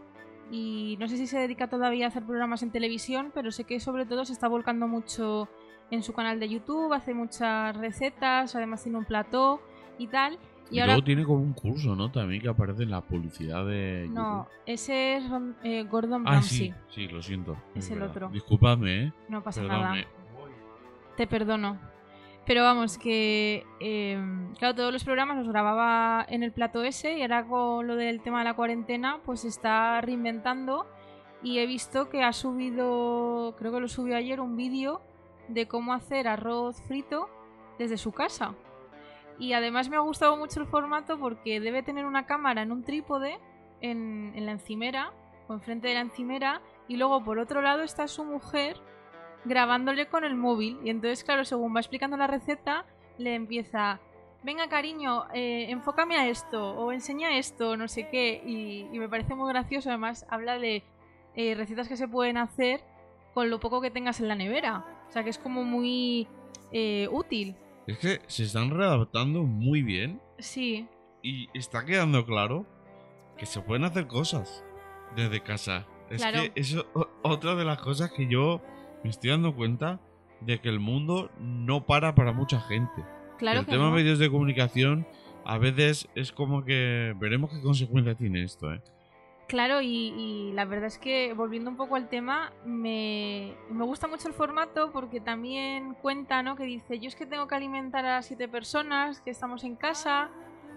y 0.50 0.96
no 1.00 1.08
sé 1.08 1.16
si 1.16 1.26
se 1.26 1.38
dedica 1.38 1.68
todavía 1.68 2.06
a 2.06 2.08
hacer 2.08 2.22
programas 2.24 2.62
en 2.62 2.70
televisión, 2.70 3.30
pero 3.34 3.50
sé 3.50 3.64
que 3.64 3.80
sobre 3.80 4.06
todo 4.06 4.24
se 4.24 4.32
está 4.32 4.48
volcando 4.48 4.86
mucho 4.88 5.48
en 5.90 6.02
su 6.02 6.12
canal 6.14 6.40
de 6.40 6.48
YouTube, 6.48 6.92
hace 6.94 7.12
muchas 7.14 7.76
recetas, 7.76 8.54
además 8.56 8.82
tiene 8.82 8.98
un 8.98 9.04
plató 9.04 9.60
y 9.98 10.06
tal. 10.06 10.38
Y, 10.70 10.76
Y 10.76 10.80
ahora... 10.80 10.94
luego 10.94 11.04
tiene 11.04 11.24
como 11.24 11.40
un 11.40 11.52
curso, 11.52 11.94
¿no? 11.94 12.10
También 12.10 12.40
que 12.40 12.48
aparece 12.48 12.84
en 12.84 12.90
la 12.90 13.02
publicidad 13.02 13.66
de. 13.66 14.08
No, 14.10 14.44
YouTube. 14.44 14.52
ese 14.66 15.16
es 15.16 15.24
eh, 15.64 15.82
Gordon 15.84 16.22
Ah, 16.26 16.32
Ramsay. 16.32 16.58
sí, 16.58 16.74
sí, 16.94 17.08
lo 17.08 17.20
siento. 17.20 17.56
Es 17.74 17.90
el 17.90 17.98
verdad. 17.98 18.10
otro. 18.16 18.28
Disculpadme, 18.30 19.02
¿eh? 19.04 19.12
No 19.28 19.42
pasa 19.42 19.62
nada. 19.62 19.94
Te 21.16 21.26
perdono. 21.26 21.78
Pero 22.44 22.64
vamos, 22.64 22.98
que 22.98 23.64
eh, 23.78 24.20
claro, 24.58 24.74
todos 24.74 24.92
los 24.92 25.04
programas 25.04 25.36
los 25.36 25.48
grababa 25.48 26.26
en 26.28 26.42
el 26.42 26.50
plato 26.50 26.82
ese 26.82 27.18
y 27.18 27.22
ahora 27.22 27.44
con 27.44 27.86
lo 27.86 27.94
del 27.94 28.20
tema 28.20 28.40
de 28.40 28.44
la 28.44 28.54
cuarentena, 28.54 29.20
pues 29.24 29.44
está 29.44 30.00
reinventando 30.00 30.86
y 31.42 31.58
he 31.58 31.66
visto 31.66 32.08
que 32.08 32.22
ha 32.24 32.32
subido, 32.32 33.54
creo 33.58 33.72
que 33.72 33.80
lo 33.80 33.88
subió 33.88 34.16
ayer, 34.16 34.40
un 34.40 34.56
vídeo 34.56 35.02
de 35.48 35.68
cómo 35.68 35.92
hacer 35.92 36.26
arroz 36.26 36.80
frito 36.82 37.28
desde 37.78 37.96
su 37.96 38.12
casa. 38.12 38.54
Y 39.38 39.52
además 39.52 39.88
me 39.88 39.96
ha 39.96 40.00
gustado 40.00 40.36
mucho 40.36 40.60
el 40.60 40.66
formato 40.66 41.18
porque 41.18 41.60
debe 41.60 41.82
tener 41.82 42.06
una 42.06 42.26
cámara 42.26 42.62
en 42.62 42.72
un 42.72 42.82
trípode 42.82 43.38
en, 43.80 44.32
en 44.34 44.46
la 44.46 44.52
encimera, 44.52 45.12
o 45.48 45.54
enfrente 45.54 45.88
de 45.88 45.94
la 45.94 46.00
encimera, 46.00 46.60
y 46.88 46.96
luego 46.96 47.24
por 47.24 47.38
otro 47.38 47.62
lado 47.62 47.82
está 47.82 48.06
su 48.08 48.24
mujer 48.24 48.76
grabándole 49.44 50.06
con 50.06 50.24
el 50.24 50.34
móvil. 50.34 50.78
Y 50.84 50.90
entonces, 50.90 51.24
claro, 51.24 51.44
según 51.44 51.74
va 51.74 51.80
explicando 51.80 52.16
la 52.16 52.26
receta, 52.26 52.84
le 53.18 53.34
empieza, 53.34 54.00
venga 54.42 54.68
cariño, 54.68 55.24
eh, 55.34 55.66
enfócame 55.70 56.16
a 56.16 56.28
esto, 56.28 56.70
o 56.74 56.92
enseña 56.92 57.36
esto, 57.38 57.76
no 57.76 57.88
sé 57.88 58.08
qué. 58.10 58.42
Y, 58.44 58.88
y 58.92 58.98
me 58.98 59.08
parece 59.08 59.34
muy 59.34 59.48
gracioso, 59.52 59.88
además 59.90 60.26
habla 60.30 60.58
de 60.58 60.82
eh, 61.34 61.54
recetas 61.54 61.88
que 61.88 61.96
se 61.96 62.08
pueden 62.08 62.36
hacer 62.36 62.80
con 63.34 63.48
lo 63.50 63.60
poco 63.60 63.80
que 63.80 63.90
tengas 63.90 64.20
en 64.20 64.28
la 64.28 64.34
nevera. 64.34 64.84
O 65.08 65.12
sea 65.12 65.24
que 65.24 65.30
es 65.30 65.38
como 65.38 65.64
muy 65.64 66.26
eh, 66.72 67.08
útil. 67.10 67.56
Es 67.86 67.98
que 67.98 68.20
se 68.28 68.44
están 68.44 68.70
readaptando 68.70 69.42
muy 69.42 69.82
bien 69.82 70.20
Sí, 70.38 70.86
y 71.22 71.48
está 71.56 71.84
quedando 71.84 72.24
claro 72.24 72.64
que 73.36 73.44
se 73.46 73.60
pueden 73.60 73.84
hacer 73.84 74.06
cosas 74.06 74.64
desde 75.16 75.40
casa. 75.42 75.86
Es 76.10 76.20
Claro. 76.22 76.42
que 76.42 76.52
eso 76.60 76.86
otra 77.22 77.54
de 77.54 77.64
las 77.64 77.80
cosas 77.80 78.12
que 78.12 78.26
yo 78.28 78.60
me 79.02 79.10
estoy 79.10 79.30
dando 79.30 79.54
cuenta 79.54 80.00
de 80.40 80.60
que 80.60 80.68
el 80.68 80.80
mundo 80.80 81.30
no 81.38 81.86
para 81.86 82.14
para 82.14 82.32
mucha 82.32 82.60
gente. 82.60 83.04
claro 83.38 83.60
el 83.60 83.66
que 83.66 83.72
tema 83.72 83.84
no. 83.84 83.92
medios 83.92 84.18
de 84.18 84.30
comunicación 84.30 85.06
a 85.44 85.58
veces 85.58 86.08
es 86.14 86.32
como 86.32 86.64
que 86.64 87.14
veremos 87.18 87.50
qué 87.50 87.60
consecuencias 87.60 88.16
tiene 88.16 88.44
esto, 88.44 88.72
¿eh? 88.72 88.80
Claro, 89.48 89.82
y, 89.82 90.14
y 90.16 90.52
la 90.52 90.64
verdad 90.64 90.86
es 90.86 90.98
que 90.98 91.34
volviendo 91.34 91.68
un 91.68 91.76
poco 91.76 91.96
al 91.96 92.08
tema, 92.08 92.52
me, 92.64 93.54
me 93.70 93.84
gusta 93.84 94.06
mucho 94.06 94.28
el 94.28 94.34
formato 94.34 94.92
porque 94.92 95.20
también 95.20 95.94
cuenta, 96.00 96.42
¿no? 96.42 96.56
Que 96.56 96.64
dice, 96.64 96.98
yo 96.98 97.08
es 97.08 97.16
que 97.16 97.26
tengo 97.26 97.46
que 97.48 97.54
alimentar 97.54 98.06
a 98.06 98.22
siete 98.22 98.48
personas, 98.48 99.20
que 99.20 99.30
estamos 99.30 99.64
en 99.64 99.76
casa, 99.76 100.30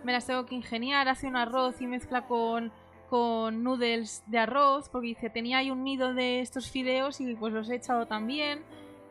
me 0.03 0.11
las 0.11 0.27
tengo 0.27 0.45
que 0.45 0.55
ingeniar, 0.55 1.07
hace 1.07 1.27
un 1.27 1.37
arroz 1.37 1.79
y 1.79 1.87
mezcla 1.87 2.27
con, 2.27 2.73
con 3.09 3.63
noodles 3.63 4.23
de 4.27 4.39
arroz, 4.39 4.89
porque 4.89 5.07
dice, 5.09 5.29
tenía 5.29 5.59
ahí 5.59 5.71
un 5.71 5.83
nido 5.83 6.13
de 6.13 6.41
estos 6.41 6.69
fideos 6.69 7.21
y 7.21 7.35
pues 7.35 7.53
los 7.53 7.69
he 7.69 7.75
echado 7.75 8.05
también. 8.05 8.63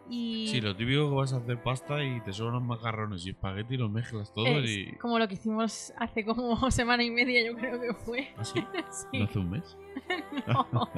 Y 0.08 0.48
Sí, 0.48 0.60
lo 0.60 0.76
típico 0.76 1.08
que 1.08 1.14
vas 1.16 1.32
a 1.32 1.38
hacer 1.38 1.62
pasta 1.62 2.04
y 2.04 2.20
te 2.20 2.32
sobran 2.32 2.66
macarrones 2.66 3.24
y 3.24 3.30
espagueti 3.30 3.74
y 3.74 3.76
los 3.78 3.90
mezclas 3.90 4.34
todos 4.34 4.48
es 4.62 4.70
y... 4.70 4.92
como 4.96 5.18
lo 5.18 5.26
que 5.26 5.34
hicimos 5.34 5.94
hace 5.96 6.24
como 6.24 6.70
semana 6.70 7.02
y 7.02 7.10
media, 7.10 7.44
yo 7.44 7.56
creo 7.56 7.80
que 7.80 7.94
fue. 7.94 8.28
¿Así? 8.36 8.62
Sí. 8.90 9.18
¿No 9.18 9.24
hace 9.24 9.38
un 9.38 9.50
mes? 9.50 9.76
No. 10.46 10.90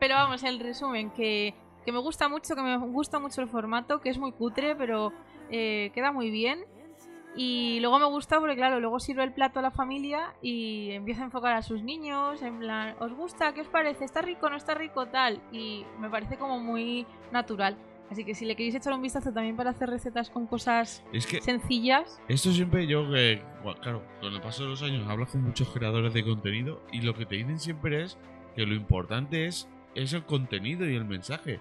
Pero 0.00 0.14
vamos, 0.16 0.42
el 0.42 0.58
resumen, 0.58 1.10
que, 1.10 1.54
que 1.84 1.92
me 1.92 1.98
gusta 1.98 2.28
mucho, 2.28 2.56
que 2.56 2.62
me 2.62 2.76
gusta 2.76 3.20
mucho 3.20 3.40
el 3.40 3.48
formato, 3.48 4.00
que 4.00 4.08
es 4.08 4.18
muy 4.18 4.32
cutre, 4.32 4.74
pero 4.74 5.12
eh, 5.50 5.90
queda 5.94 6.10
muy 6.10 6.30
bien. 6.30 6.64
Y 7.40 7.78
luego 7.80 8.00
me 8.00 8.06
gusta 8.06 8.40
porque, 8.40 8.56
claro, 8.56 8.80
luego 8.80 8.98
sirve 8.98 9.22
el 9.22 9.32
plato 9.32 9.60
a 9.60 9.62
la 9.62 9.70
familia 9.70 10.34
y 10.42 10.90
empieza 10.90 11.22
a 11.22 11.26
enfocar 11.26 11.52
a 11.54 11.62
sus 11.62 11.84
niños, 11.84 12.42
en 12.42 12.58
plan, 12.58 12.96
¿os 12.98 13.12
gusta? 13.14 13.54
¿Qué 13.54 13.60
os 13.60 13.68
parece? 13.68 14.04
¿Está 14.04 14.22
rico? 14.22 14.50
¿No 14.50 14.56
está 14.56 14.74
rico? 14.74 15.06
Tal. 15.06 15.40
Y 15.52 15.84
me 16.00 16.10
parece 16.10 16.36
como 16.36 16.58
muy 16.58 17.06
natural. 17.30 17.76
Así 18.10 18.24
que 18.24 18.34
si 18.34 18.44
le 18.44 18.56
queréis 18.56 18.74
echar 18.74 18.92
un 18.92 19.02
vistazo 19.02 19.32
también 19.32 19.54
para 19.54 19.70
hacer 19.70 19.88
recetas 19.88 20.30
con 20.30 20.46
cosas 20.46 21.04
Es 21.12 21.26
que 21.26 21.40
sencillas, 21.42 22.20
esto 22.26 22.50
siempre 22.52 22.86
yo 22.86 23.02
que, 23.10 23.40
bueno, 23.62 23.78
claro, 23.82 24.02
con 24.20 24.32
el 24.34 24.40
paso 24.40 24.62
de 24.64 24.70
los 24.70 24.82
años 24.82 25.06
hablas 25.06 25.30
con 25.30 25.42
muchos 25.44 25.68
creadores 25.68 26.14
de 26.14 26.24
contenido 26.24 26.80
y 26.90 27.02
lo 27.02 27.14
que 27.14 27.26
te 27.26 27.36
dicen 27.36 27.60
siempre 27.60 28.02
es 28.04 28.18
que 28.56 28.64
lo 28.64 28.74
importante 28.74 29.44
es, 29.46 29.68
es 29.94 30.14
el 30.14 30.24
contenido 30.24 30.88
y 30.88 30.96
el 30.96 31.04
mensaje. 31.04 31.60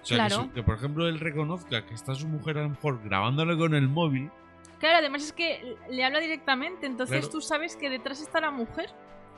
O 0.00 0.06
sea, 0.06 0.18
que, 0.18 0.28
Claro. 0.28 0.44
su- 0.44 0.52
que, 0.52 0.62
por 0.62 0.76
ejemplo 0.76 1.08
él 1.08 1.18
reconozca 1.18 1.84
que 1.84 1.94
está 1.94 2.14
su 2.14 2.28
mujer 2.28 2.58
a 2.58 2.62
lo 2.62 2.68
mejor 2.70 3.02
grabándole 3.02 3.58
con 3.58 3.74
el 3.74 3.88
móvil, 3.88 4.30
Claro, 4.78 4.98
además 4.98 5.24
es 5.24 5.32
que 5.32 5.76
le 5.90 6.04
habla 6.04 6.20
directamente, 6.20 6.86
entonces 6.86 7.18
Claro. 7.18 7.32
tú 7.32 7.40
sabes 7.40 7.76
que 7.76 7.90
detrás 7.90 8.20
está 8.20 8.40
la 8.40 8.50
mujer. 8.50 8.90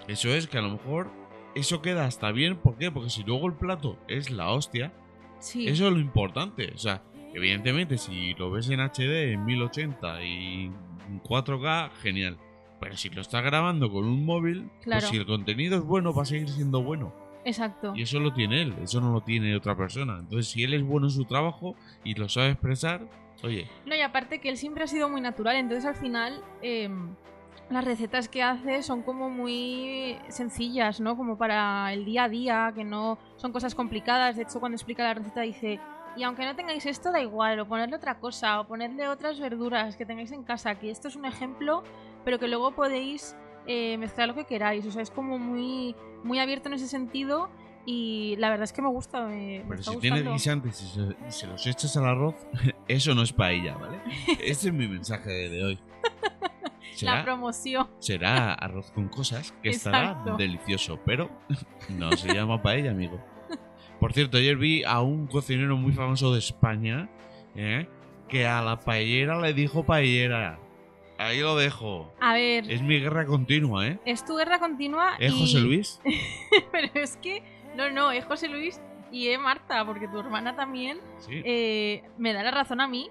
eso 0.08 0.28
es 0.34 0.46
que 0.46 0.58
a 0.58 0.62
lo 0.62 0.70
mejor 0.70 1.10
eso 1.54 1.80
queda 1.82 2.04
hasta 2.04 2.30
bien. 2.32 2.56
¿Por 2.56 2.76
qué? 2.76 2.90
Porque 2.90 3.10
si 3.10 3.22
luego 3.24 3.46
el 3.46 3.54
plato 3.54 3.98
es 4.08 4.30
la 4.30 4.50
hostia, 4.50 4.92
Sí. 5.38 5.66
Eso 5.66 5.86
es 5.86 5.92
lo 5.94 5.98
importante. 6.00 6.70
O 6.74 6.76
sea, 6.78 7.02
evidentemente, 7.32 7.96
si 7.96 8.34
lo 8.34 8.50
ves 8.50 8.68
en 8.68 8.78
HD, 8.80 9.32
en 9.32 9.46
1080 9.46 10.22
y 10.22 10.64
en 11.08 11.20
4K, 11.22 11.90
genial. 12.02 12.36
Pero 12.78 12.94
si 12.98 13.08
lo 13.08 13.22
estás 13.22 13.42
grabando 13.42 13.90
con 13.90 14.04
un 14.04 14.26
móvil, 14.26 14.68
Claro. 14.82 15.00
pues 15.00 15.10
si 15.10 15.16
el 15.16 15.24
contenido 15.24 15.78
es 15.78 15.82
bueno, 15.82 16.12
va 16.12 16.22
a 16.22 16.26
seguir 16.26 16.50
siendo 16.50 16.82
bueno. 16.82 17.14
Exacto. 17.46 17.94
Y 17.96 18.02
eso 18.02 18.20
lo 18.20 18.34
tiene 18.34 18.60
él, 18.60 18.74
eso 18.82 19.00
no 19.00 19.12
lo 19.14 19.22
tiene 19.22 19.56
otra 19.56 19.74
persona. 19.74 20.18
Entonces, 20.20 20.48
si 20.48 20.62
él 20.62 20.74
es 20.74 20.82
bueno 20.82 21.06
en 21.06 21.12
su 21.12 21.24
trabajo 21.24 21.74
y 22.04 22.12
lo 22.14 22.28
sabe 22.28 22.50
expresar, 22.50 23.00
No, 23.86 23.94
y 23.94 24.00
aparte 24.00 24.40
que 24.40 24.48
él 24.48 24.56
siempre 24.56 24.84
ha 24.84 24.86
sido 24.86 25.08
muy 25.08 25.20
natural, 25.20 25.56
entonces 25.56 25.86
al 25.86 25.94
final 25.94 26.42
em, 26.62 27.14
las 27.70 27.84
recetas 27.84 28.28
que 28.28 28.42
hace 28.42 28.82
son 28.82 29.02
como 29.02 29.30
muy 29.30 30.18
sencillas, 30.28 31.00
¿no? 31.00 31.16
Como 31.16 31.38
para 31.38 31.92
el 31.92 32.04
día 32.04 32.24
a 32.24 32.28
día, 32.28 32.72
que 32.74 32.84
no 32.84 33.18
son 33.36 33.52
cosas 33.52 33.74
complicadas. 33.74 34.36
De 34.36 34.42
hecho, 34.42 34.60
cuando 34.60 34.76
explica 34.76 35.04
la 35.04 35.14
receta 35.14 35.42
dice, 35.42 35.80
y 36.16 36.24
aunque 36.24 36.44
no 36.44 36.56
tengáis 36.56 36.84
esto, 36.86 37.12
da 37.12 37.20
igual, 37.20 37.60
o 37.60 37.66
ponerle 37.66 37.96
otra 37.96 38.18
cosa, 38.18 38.60
o 38.60 38.66
ponerle 38.66 39.08
otras 39.08 39.38
verduras 39.38 39.96
que 39.96 40.04
tengáis 40.04 40.32
en 40.32 40.42
casa, 40.42 40.74
que 40.74 40.90
esto 40.90 41.08
es 41.08 41.16
un 41.16 41.24
ejemplo, 41.24 41.84
pero 42.24 42.38
que 42.38 42.48
luego 42.48 42.72
podéis 42.72 43.36
eh, 43.66 43.96
mezclar 43.98 44.28
lo 44.28 44.34
que 44.34 44.44
queráis. 44.44 44.84
O 44.86 44.90
sea, 44.90 45.02
es 45.02 45.10
como 45.10 45.38
muy, 45.38 45.94
muy 46.24 46.40
abierto 46.40 46.68
en 46.68 46.74
ese 46.74 46.88
sentido. 46.88 47.48
Y 47.86 48.36
la 48.38 48.50
verdad 48.50 48.64
es 48.64 48.72
que 48.72 48.82
me 48.82 48.88
gusta, 48.88 49.22
me, 49.26 49.60
me 49.60 49.64
pero 49.68 49.80
está 49.80 49.92
si 49.92 49.98
tienes 49.98 50.24
guisantes 50.24 50.82
y 50.82 51.32
se, 51.32 51.46
los 51.46 51.66
echas 51.66 51.96
al 51.96 52.06
arroz, 52.06 52.34
eso 52.88 53.14
no 53.14 53.22
es 53.22 53.32
paella, 53.32 53.74
¿vale? 53.76 53.98
Ese 54.44 54.68
es 54.68 54.74
mi 54.74 54.86
mensaje 54.86 55.30
de 55.30 55.64
hoy. 55.64 55.78
La 57.02 57.24
promoción. 57.24 57.88
será 57.98 58.52
arroz 58.52 58.90
con 58.90 59.08
cosas 59.08 59.54
que 59.62 59.70
estará 59.70 60.22
delicioso, 60.36 61.00
pero 61.06 61.30
no 61.88 62.12
se 62.12 62.34
llama 62.34 62.60
paella, 62.60 62.90
amigo. 62.90 63.18
Por 63.98 64.12
cierto, 64.12 64.36
ayer 64.36 64.56
vi 64.56 64.84
a 64.84 65.00
un 65.00 65.26
cocinero 65.26 65.76
muy 65.78 65.92
famoso 65.92 66.32
de 66.32 66.40
España 66.40 67.08
¿eh? 67.54 67.86
que 68.28 68.46
a 68.46 68.60
la 68.60 68.78
paellera 68.80 69.40
le 69.40 69.54
dijo 69.54 69.84
paellera. 69.84 70.58
Ahí 71.16 71.40
lo 71.40 71.56
dejo. 71.56 72.12
A 72.20 72.34
ver, 72.34 72.70
Es 72.70 72.82
mi 72.82 72.98
guerra 73.00 73.24
continua, 73.26 73.86
¿eh? 73.86 73.98
es 74.04 74.24
tu 74.24 74.36
guerra 74.36 74.58
continua. 74.58 75.16
¿Eh, 75.18 75.28
y- 75.28 75.38
José 75.38 75.60
Luis? 75.60 76.00
Pero 76.72 76.88
es 76.94 77.16
que, 77.18 77.42
no, 77.76 77.90
no, 77.90 78.10
es 78.12 78.24
José 78.24 78.48
Luis 78.48 78.80
y 79.12 79.28
es 79.28 79.40
Marta, 79.40 79.84
porque 79.84 80.08
tu 80.08 80.18
hermana 80.20 80.54
también 80.56 80.98
Sí. 81.18 81.42
eh, 81.44 82.02
me 82.18 82.32
da 82.32 82.42
la 82.42 82.50
razón 82.50 82.80
a 82.80 82.86
mí, 82.88 83.10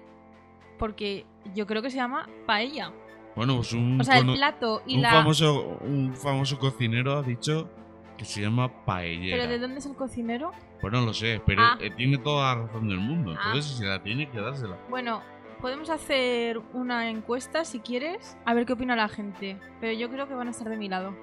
porque 0.78 1.26
yo 1.54 1.66
creo 1.66 1.82
que 1.82 1.90
se 1.90 1.96
llama 1.96 2.28
paella. 2.46 2.92
Bueno, 3.36 3.56
pues 3.56 3.72
un, 3.72 4.00
O 4.00 4.04
sea, 4.04 4.18
el 4.18 4.26
plato 4.32 4.82
y 4.86 4.96
un 4.96 5.02
la... 5.02 5.10
famoso, 5.10 5.78
un 5.82 6.14
famoso 6.16 6.58
cocinero 6.58 7.16
ha 7.18 7.22
dicho 7.22 7.70
que 8.18 8.24
se 8.24 8.40
llama 8.42 8.84
paellera. 8.84 9.36
¿Pero 9.38 9.48
de 9.50 9.58
dónde 9.58 9.78
es 9.78 9.86
el 9.86 9.94
cocinero? 9.94 10.52
Pues 10.80 10.92
no 10.92 11.00
lo 11.02 11.14
sé, 11.14 11.40
pero 11.46 11.62
Ah. 11.62 11.78
eh, 11.80 11.90
tiene 11.90 12.18
toda 12.18 12.54
la 12.54 12.62
razón 12.62 12.88
del 12.88 12.98
mundo. 12.98 13.34
Ah. 13.38 13.42
Entonces, 13.46 13.76
si 13.78 13.84
la 13.84 14.02
tiene, 14.02 14.28
que 14.30 14.40
dársela. 14.40 14.78
Bueno, 14.88 15.22
podemos 15.60 15.90
hacer 15.90 16.58
una 16.72 17.08
encuesta 17.08 17.64
si 17.64 17.80
quieres, 17.80 18.36
a 18.44 18.52
ver 18.54 18.66
qué 18.66 18.72
opina 18.72 18.96
la 18.96 19.08
gente. 19.08 19.58
Pero 19.80 19.92
yo 19.92 20.10
creo 20.10 20.26
que 20.26 20.34
van 20.34 20.48
a 20.48 20.50
estar 20.50 20.68
de 20.68 20.76
mi 20.76 20.88
lado. 20.88 21.14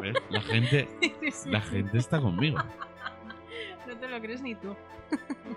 ¿Ves? 0.00 0.16
La 0.30 0.40
gente, 0.40 0.88
la 1.46 1.60
gente 1.60 1.98
está 1.98 2.20
conmigo. 2.20 2.58
No 3.86 3.94
te 3.98 4.08
lo 4.08 4.18
crees 4.18 4.40
ni 4.40 4.54
tú. 4.54 4.74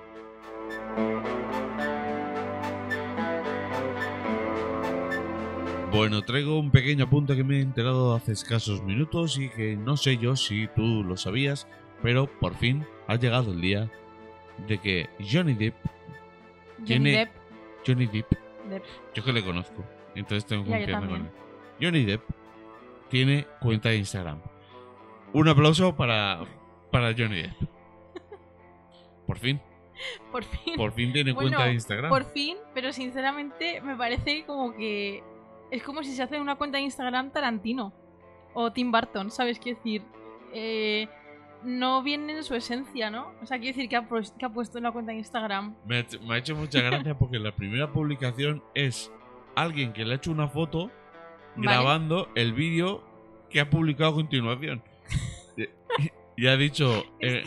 Bueno, 5.92 6.22
traigo 6.22 6.60
un 6.60 6.70
pequeño 6.70 7.06
apunte 7.06 7.36
que 7.36 7.44
me 7.44 7.58
he 7.58 7.62
enterado 7.62 8.14
hace 8.14 8.34
escasos 8.34 8.84
minutos 8.84 9.38
y 9.40 9.50
que 9.50 9.76
no 9.78 9.98
sé 9.98 10.18
yo 10.18 10.36
si 10.36 10.68
tú 10.76 11.04
lo 11.04 11.18
sabías, 11.18 11.68
pero 12.04 12.28
por 12.40 12.56
fin 12.56 12.86
ha 13.08 13.16
llegado 13.16 13.52
el 13.54 13.62
día 13.62 13.90
de 14.68 14.78
que 14.80 15.10
Johnny 15.20 15.54
Depp, 15.54 15.76
Johnny 16.80 16.86
Tiene- 16.86 17.12
Depp. 17.12 17.30
Johnny 17.86 18.06
Depp, 18.08 18.32
Depp. 18.70 18.84
yo 19.16 19.24
que 19.24 19.32
le 19.34 19.44
conozco, 19.44 19.84
entonces 20.14 20.46
tengo 20.46 20.66
confianza 20.66 21.08
con 21.08 21.22
él. 21.22 21.30
Johnny 21.82 22.04
Depp 22.06 22.22
tiene 23.10 23.46
cuenta 23.62 23.90
de 23.90 23.98
Instagram. 23.98 24.42
Un 25.34 25.48
aplauso 25.50 25.96
para, 25.96 26.40
para 26.92 27.14
Johnny 27.18 27.42
Depp. 27.44 27.54
Por 29.26 29.38
fin, 29.40 29.60
Por 30.32 30.44
fin. 30.44 30.76
por 30.78 30.92
fin 30.94 31.12
tiene 31.14 31.34
Bueno, 31.34 31.50
cuenta 31.50 31.66
de 31.68 31.74
Instagram. 31.74 32.10
Por 32.10 32.24
fin, 32.32 32.58
pero 32.74 32.94
sinceramente 32.94 33.82
me 33.82 33.96
parece 33.96 34.46
como 34.46 34.74
que 34.74 35.24
es 35.72 35.84
como 35.84 36.04
si 36.04 36.14
se 36.16 36.24
hace 36.24 36.40
una 36.40 36.56
cuenta 36.56 36.78
de 36.78 36.84
Instagram 36.86 37.32
Tarantino 37.32 37.94
o 38.54 38.72
Tim 38.72 38.92
Burton, 38.92 39.32
¿sabes? 39.32 39.60
Quiero 39.60 39.78
decir, 39.78 40.02
eh, 40.54 41.08
no 41.64 42.02
viene 42.04 42.38
en 42.38 42.44
su 42.44 42.56
esencia, 42.56 43.10
¿no? 43.10 43.34
O 43.42 43.46
sea, 43.46 43.58
quiero 43.60 43.76
decir 43.76 43.90
que 43.90 43.96
ha, 43.98 44.08
pues- 44.08 44.32
que 44.32 44.46
ha 44.46 44.50
puesto 44.50 44.78
en 44.78 44.86
la 44.86 44.92
cuenta 44.92 45.12
de 45.12 45.18
Instagram. 45.18 45.76
Me 45.86 45.98
ha, 45.98 46.00
hecho- 46.00 46.20
me 46.22 46.36
ha 46.36 46.38
hecho 46.38 46.56
mucha 46.56 46.80
gracia 46.82 47.18
porque 47.18 47.38
la 47.40 47.52
primera 47.54 47.92
publicación 47.92 48.64
es 48.74 49.12
alguien 49.56 49.92
que 49.92 50.06
le 50.06 50.14
ha 50.14 50.16
hecho 50.18 50.32
una 50.32 50.48
foto 50.48 50.90
Vale. 51.58 51.72
grabando 51.72 52.30
el 52.36 52.54
vídeo 52.54 53.04
que 53.50 53.60
ha 53.60 53.70
publicado 53.70 54.12
a 54.12 54.16
continuación. 54.16 54.84
y, 56.38 56.48
ha 56.48 56.56
dicho, 56.58 57.04
eh, 57.20 57.44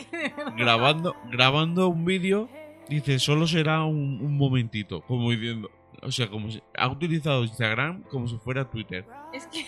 grabando, 0.57 1.15
grabando 1.31 1.87
un 1.87 2.05
vídeo 2.05 2.49
dice, 2.89 3.19
solo 3.19 3.47
será 3.47 3.83
un, 3.83 4.19
un 4.21 4.37
momentito, 4.37 5.01
como 5.01 5.31
diciendo. 5.31 5.69
O 6.03 6.11
sea, 6.11 6.29
como 6.29 6.49
si, 6.49 6.61
ha 6.75 6.87
utilizado 6.87 7.43
Instagram 7.43 8.03
como 8.03 8.27
si 8.27 8.37
fuera 8.37 8.69
Twitter. 8.69 9.05
Es 9.33 9.45
que 9.47 9.65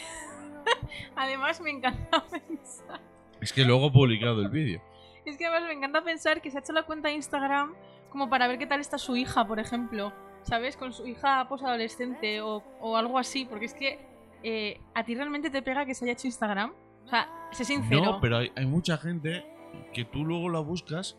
además 1.15 1.62
me 1.62 1.69
encanta 1.69 2.25
pensar. 2.31 3.01
Es 3.39 3.53
que 3.53 3.63
luego 3.63 3.88
ha 3.88 3.91
publicado 3.91 4.41
el 4.41 4.50
vídeo. 4.50 4.81
Es 5.25 5.38
que 5.38 5.45
además 5.45 5.67
me 5.67 5.73
encanta 5.73 6.03
pensar 6.03 6.41
que 6.41 6.51
se 6.51 6.57
ha 6.57 6.62
hecho 6.62 6.73
la 6.73 6.83
cuenta 6.83 7.09
de 7.09 7.15
Instagram 7.15 7.73
como 8.09 8.29
para 8.29 8.47
ver 8.47 8.57
qué 8.57 8.67
tal 8.67 8.79
está 8.79 8.97
su 8.97 9.15
hija, 9.15 9.45
por 9.45 9.59
ejemplo. 9.59 10.12
¿Sabes? 10.43 10.75
Con 10.75 10.91
su 10.91 11.07
hija 11.07 11.47
posadolescente 11.47 12.41
o, 12.41 12.63
o 12.81 12.97
algo 12.97 13.17
así. 13.17 13.45
Porque 13.45 13.65
es 13.65 13.73
que 13.73 14.00
eh, 14.43 14.79
a 14.93 15.03
ti 15.03 15.15
realmente 15.15 15.50
te 15.50 15.62
pega 15.62 15.85
que 15.85 15.93
se 15.93 16.05
haya 16.05 16.13
hecho 16.13 16.27
Instagram. 16.27 16.73
O 17.05 17.07
sea, 17.07 17.29
sé 17.51 17.65
sincero. 17.65 18.01
No, 18.03 18.21
pero 18.21 18.38
hay, 18.38 18.51
hay 18.55 18.65
mucha 18.65 18.97
gente 18.97 19.45
que 19.93 20.05
tú 20.05 20.23
luego 20.25 20.50
la 20.50 20.59
buscas 20.59 21.17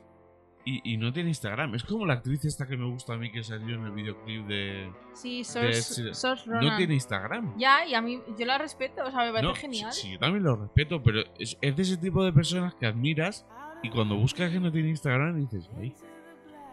y, 0.65 0.81
y 0.95 0.97
no 0.97 1.13
tiene 1.13 1.29
Instagram. 1.29 1.75
Es 1.75 1.85
como 1.85 2.07
la 2.07 2.15
actriz 2.15 2.45
esta 2.47 2.67
que 2.67 2.77
me 2.77 2.87
gusta 2.91 3.13
a 3.15 3.17
mí 3.19 3.31
que 3.31 3.43
salió 3.43 3.75
en 3.77 3.85
el 3.85 3.91
videoclip 3.93 4.47
de. 4.47 4.91
Sí, 5.13 5.39
de 5.39 5.45
Source, 5.45 6.01
Ed- 6.03 6.15
Source 6.15 6.49
No 6.49 6.61
Ronan. 6.61 6.77
tiene 6.79 6.95
Instagram. 6.95 7.59
Ya, 7.59 7.85
y 7.87 7.95
a 7.95 8.01
mí 8.01 8.21
yo 8.39 8.47
la 8.47 8.57
respeto, 8.59 9.03
o 9.05 9.11
sea, 9.11 9.21
me 9.27 9.33
parece 9.33 9.43
No, 9.43 9.55
genial. 9.55 9.93
Sí, 9.93 10.03
sí, 10.03 10.13
yo 10.13 10.19
también 10.19 10.43
lo 10.45 10.57
respeto, 10.57 11.03
pero 11.03 11.21
es, 11.39 11.59
es 11.61 11.77
de 11.77 11.83
ese 11.83 11.97
tipo 11.99 12.25
de 12.25 12.33
personas 12.33 12.75
que 12.77 12.87
admiras 12.87 13.47
y 13.83 13.91
cuando 13.91 14.17
buscas 14.17 14.51
que 14.51 14.59
no 14.61 14.73
tiene 14.73 14.89
Instagram 14.89 15.37
dices, 15.39 15.69
ay, 15.79 15.95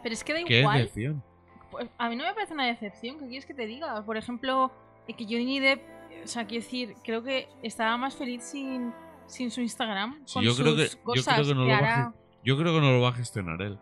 Pero 0.03 0.13
es 0.13 0.23
que 0.23 0.33
da 0.33 0.43
qué 0.45 0.59
igual. 0.61 0.77
decepción. 0.77 1.23
Pues, 1.69 1.89
a 1.97 2.09
mí 2.09 2.15
no 2.15 2.23
me 2.23 2.33
parece 2.33 2.53
una 2.53 2.67
decepción, 2.67 3.19
¿qué 3.19 3.27
quieres 3.27 3.45
que 3.45 3.53
te 3.53 3.65
diga? 3.65 4.05
Por 4.05 4.15
ejemplo, 4.15 4.71
que 5.05 5.25
Johnny 5.25 5.59
Depp, 5.59 5.81
o 6.23 6.27
sea, 6.27 6.45
quiero 6.47 6.63
decir, 6.63 6.95
creo 7.03 7.23
que 7.23 7.47
estaba 7.63 7.97
más 7.97 8.15
feliz 8.15 8.43
sin, 8.43 8.93
sin 9.27 9.51
su 9.51 9.61
Instagram. 9.61 10.21
Sí, 10.25 10.35
con 10.35 10.43
yo 10.43 10.55
creo 10.55 10.75
que- 10.75 10.89
yo 11.15 11.23
creo 11.23 11.45
que 11.45 11.55
no 11.55 11.61
lo 11.65 11.67
va 11.69 11.73
a 11.75 11.77
ahora- 11.79 12.13
Yo 12.43 12.57
creo 12.57 12.73
que 12.73 12.81
no 12.81 12.91
lo 12.91 13.01
va 13.01 13.09
a 13.09 13.13
gestionar 13.13 13.61
él. 13.61 13.77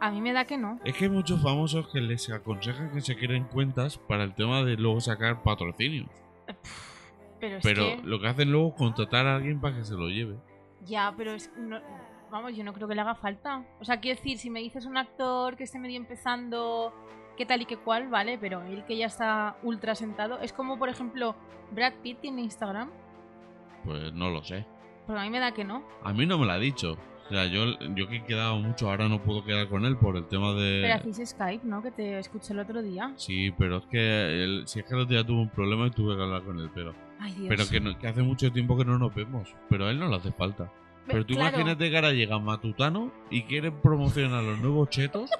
A 0.00 0.10
mí 0.10 0.20
me 0.22 0.32
da 0.32 0.46
que 0.46 0.56
no. 0.56 0.78
Es 0.84 0.96
que 0.96 1.04
hay 1.04 1.10
muchos 1.10 1.42
famosos 1.42 1.86
que 1.92 2.00
les 2.00 2.30
aconsejan 2.30 2.90
que 2.92 3.02
se 3.02 3.16
creen 3.16 3.44
cuentas 3.44 3.98
para 3.98 4.24
el 4.24 4.34
tema 4.34 4.62
de 4.62 4.76
luego 4.76 5.00
sacar 5.00 5.42
patrocinios. 5.42 6.08
Pero 7.38 7.56
es 7.58 7.62
Pero 7.62 7.82
que. 7.82 8.00
lo 8.04 8.20
que 8.20 8.28
hacen 8.28 8.50
luego 8.52 8.68
es 8.68 8.74
contratar 8.76 9.26
a 9.26 9.36
alguien 9.36 9.60
para 9.60 9.76
que 9.76 9.84
se 9.84 9.94
lo 9.94 10.08
lleve. 10.08 10.36
Ya, 10.86 11.12
pero 11.16 11.32
es. 11.32 11.50
no- 11.56 11.80
vamos, 12.30 12.56
yo 12.56 12.64
no 12.64 12.72
creo 12.72 12.88
que 12.88 12.94
le 12.94 13.00
haga 13.02 13.14
falta. 13.14 13.64
O 13.80 13.84
sea, 13.84 14.00
quiero 14.00 14.16
decir, 14.16 14.38
si 14.38 14.48
me 14.50 14.60
dices 14.60 14.86
un 14.86 14.96
actor 14.96 15.56
que 15.56 15.64
esté 15.64 15.78
medio 15.78 15.96
empezando, 15.96 16.94
qué 17.40 17.46
tal 17.46 17.62
y 17.62 17.64
qué 17.64 17.78
cual, 17.78 18.08
vale, 18.08 18.36
pero 18.38 18.60
él 18.64 18.84
que 18.86 18.98
ya 18.98 19.06
está 19.06 19.56
ultra 19.62 19.94
sentado. 19.94 20.38
Es 20.40 20.52
como, 20.52 20.78
por 20.78 20.90
ejemplo, 20.90 21.34
Brad 21.70 21.94
Pitt 22.02 22.20
tiene 22.20 22.42
Instagram. 22.42 22.90
Pues 23.82 24.12
no 24.12 24.28
lo 24.28 24.42
sé. 24.44 24.66
Pero 25.06 25.18
a 25.18 25.22
mí 25.22 25.30
me 25.30 25.38
da 25.38 25.52
que 25.54 25.64
no. 25.64 25.82
A 26.04 26.12
mí 26.12 26.26
no 26.26 26.36
me 26.36 26.44
lo 26.44 26.52
ha 26.52 26.58
dicho. 26.58 26.98
O 27.26 27.32
sea, 27.32 27.46
yo, 27.46 27.64
yo 27.94 28.08
que 28.08 28.16
he 28.16 28.24
quedado 28.24 28.58
mucho, 28.58 28.90
ahora 28.90 29.08
no 29.08 29.22
puedo 29.22 29.42
quedar 29.42 29.68
con 29.68 29.86
él 29.86 29.96
por 29.96 30.18
el 30.18 30.26
tema 30.26 30.52
de... 30.52 30.80
Pero 30.82 30.94
hacéis 30.96 31.30
Skype, 31.30 31.66
¿no? 31.66 31.82
Que 31.82 31.90
te 31.92 32.18
escuché 32.18 32.52
el 32.52 32.58
otro 32.58 32.82
día. 32.82 33.14
Sí, 33.16 33.50
pero 33.56 33.78
es 33.78 33.86
que 33.86 34.44
él, 34.44 34.64
si 34.66 34.80
es 34.80 34.84
que 34.84 34.92
el 34.94 35.00
otro 35.00 35.14
día 35.14 35.24
tuvo 35.24 35.40
un 35.40 35.48
problema 35.48 35.86
y 35.86 35.90
tuve 35.92 36.16
que 36.16 36.22
hablar 36.22 36.42
con 36.42 36.58
él, 36.58 36.70
pero... 36.74 36.92
Ay, 37.20 37.32
Dios. 37.32 37.46
Pero 37.48 37.64
que, 37.70 37.80
no- 37.80 37.98
que 37.98 38.06
hace 38.06 38.22
mucho 38.22 38.52
tiempo 38.52 38.76
que 38.76 38.84
no 38.84 38.98
nos 38.98 39.14
vemos. 39.14 39.48
Pero 39.70 39.86
a 39.86 39.90
él 39.90 39.98
no 39.98 40.08
le 40.10 40.16
hace 40.16 40.30
falta. 40.32 40.70
Pero 41.06 41.24
tú 41.24 41.32
Claro. 41.34 41.56
imagínate 41.56 41.88
que 41.88 41.96
ahora 41.96 42.12
llega 42.12 42.38
Matutano 42.38 43.10
y 43.30 43.44
quiere 43.44 43.72
promocionar 43.72 44.42
los 44.44 44.58
nuevos 44.58 44.90
chetos 44.90 45.30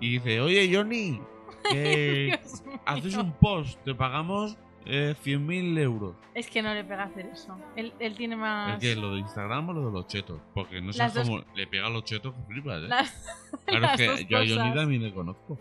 y 0.00 0.10
dice, 0.12 0.40
oye 0.40 0.70
Johnny, 0.74 1.20
que 1.70 2.38
haces 2.86 3.16
un 3.16 3.32
post, 3.32 3.78
te 3.84 3.94
pagamos 3.94 4.56
eh, 4.86 5.14
100.000 5.24 5.78
euros. 5.80 6.14
Es 6.34 6.48
que 6.48 6.62
no 6.62 6.72
le 6.72 6.84
pega 6.84 7.04
hacer 7.04 7.26
eso. 7.26 7.56
Él, 7.76 7.92
él 7.98 8.14
tiene 8.16 8.36
más. 8.36 8.74
¿El 8.74 8.78
qué? 8.80 8.96
¿Lo 9.00 9.12
de 9.14 9.20
Instagram 9.20 9.68
o 9.68 9.72
lo 9.74 9.86
de 9.86 9.92
los 9.92 10.06
chetos? 10.06 10.40
Porque 10.54 10.80
no 10.80 10.92
sé 10.92 10.98
Las 11.00 11.14
dos- 11.14 11.28
cómo 11.28 11.42
le 11.54 11.66
pega 11.66 11.86
a 11.86 11.90
los 11.90 12.04
chetos 12.04 12.34
que 12.34 12.42
flipas, 12.52 12.82
¿eh? 12.84 12.88
Las- 12.88 13.36
claro, 13.66 13.80
las 13.82 14.00
es 14.00 14.06
dos 14.08 14.18
que 14.18 14.26
yo 14.26 14.36
a 14.36 14.40
Johnny 14.40 14.54
cosas. 14.56 14.74
también 14.74 15.02
le 15.02 15.12
conozco. 15.12 15.58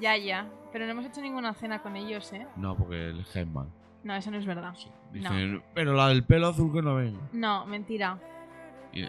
Ya, 0.00 0.16
ya. 0.16 0.48
Pero 0.72 0.84
no 0.86 0.92
hemos 0.92 1.06
hecho 1.06 1.20
ninguna 1.20 1.52
cena 1.54 1.82
con 1.82 1.96
ellos, 1.96 2.32
¿eh? 2.32 2.46
No, 2.56 2.76
porque 2.76 3.08
él 3.10 3.20
es 3.20 3.34
Headman. 3.34 3.68
No, 4.04 4.14
eso 4.14 4.30
no 4.30 4.38
es 4.38 4.46
verdad. 4.46 4.72
Sí. 4.76 4.88
Dicen, 5.12 5.62
pero 5.74 5.92
la 5.94 6.08
del 6.08 6.24
pelo 6.24 6.46
azul 6.48 6.72
que 6.72 6.80
no 6.80 6.94
venga. 6.94 7.20
No, 7.32 7.66
mentira. 7.66 8.18
Y, 8.92 9.02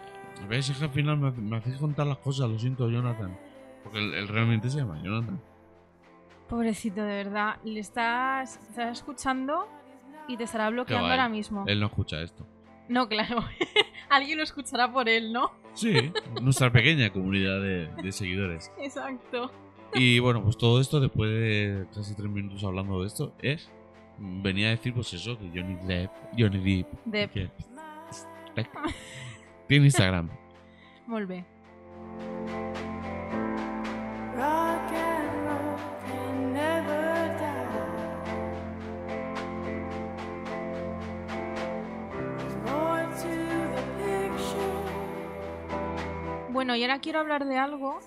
¿Ves? 0.48 0.68
Es 0.70 0.76
que 0.78 0.84
al 0.84 0.90
final 0.90 1.18
me, 1.18 1.30
me 1.30 1.56
hacéis 1.58 1.76
contar 1.76 2.06
las 2.06 2.18
cosas, 2.18 2.50
lo 2.50 2.58
siento, 2.58 2.90
Jonathan. 2.90 3.38
Porque 3.92 3.98
él, 4.06 4.14
él 4.14 4.28
realmente 4.28 4.70
se 4.70 4.78
llama 4.78 5.00
Jonathan. 5.02 5.40
Pobrecito, 6.48 7.02
de 7.02 7.24
verdad. 7.24 7.56
Le 7.64 7.80
estás, 7.80 8.58
te 8.58 8.70
estás 8.70 8.98
escuchando 8.98 9.66
y 10.28 10.36
te 10.36 10.44
estará 10.44 10.70
bloqueando 10.70 11.08
ahora 11.08 11.28
mismo. 11.28 11.64
Él 11.66 11.80
no 11.80 11.86
escucha 11.86 12.20
esto. 12.22 12.46
No, 12.88 13.08
claro. 13.08 13.44
Alguien 14.10 14.38
lo 14.38 14.44
escuchará 14.44 14.92
por 14.92 15.08
él, 15.08 15.32
¿no? 15.32 15.52
Sí, 15.74 16.12
nuestra 16.42 16.70
pequeña 16.70 17.10
comunidad 17.10 17.60
de, 17.60 17.86
de 18.02 18.12
seguidores. 18.12 18.70
Exacto. 18.78 19.50
Y 19.94 20.18
bueno, 20.18 20.42
pues 20.42 20.56
todo 20.58 20.80
esto, 20.80 21.00
después 21.00 21.30
de 21.30 21.86
casi 21.94 22.14
tres 22.14 22.30
minutos 22.30 22.64
hablando 22.64 23.00
de 23.00 23.06
esto, 23.06 23.34
es. 23.40 23.70
Venía 24.18 24.68
a 24.68 24.70
decir, 24.70 24.92
pues 24.94 25.12
eso, 25.14 25.38
que 25.38 25.48
Johnny 25.48 25.74
Depp. 25.86 26.10
Johnny 26.38 26.82
Depp. 26.82 26.92
Depp. 27.06 27.32
que- 27.32 27.50
tiene 29.68 29.86
Instagram. 29.86 30.28
Volve. 31.06 31.44
Bueno, 46.62 46.76
y 46.76 46.82
ahora 46.82 47.00
quiero 47.00 47.18
hablar 47.18 47.44
de 47.44 47.58
algo 47.58 47.98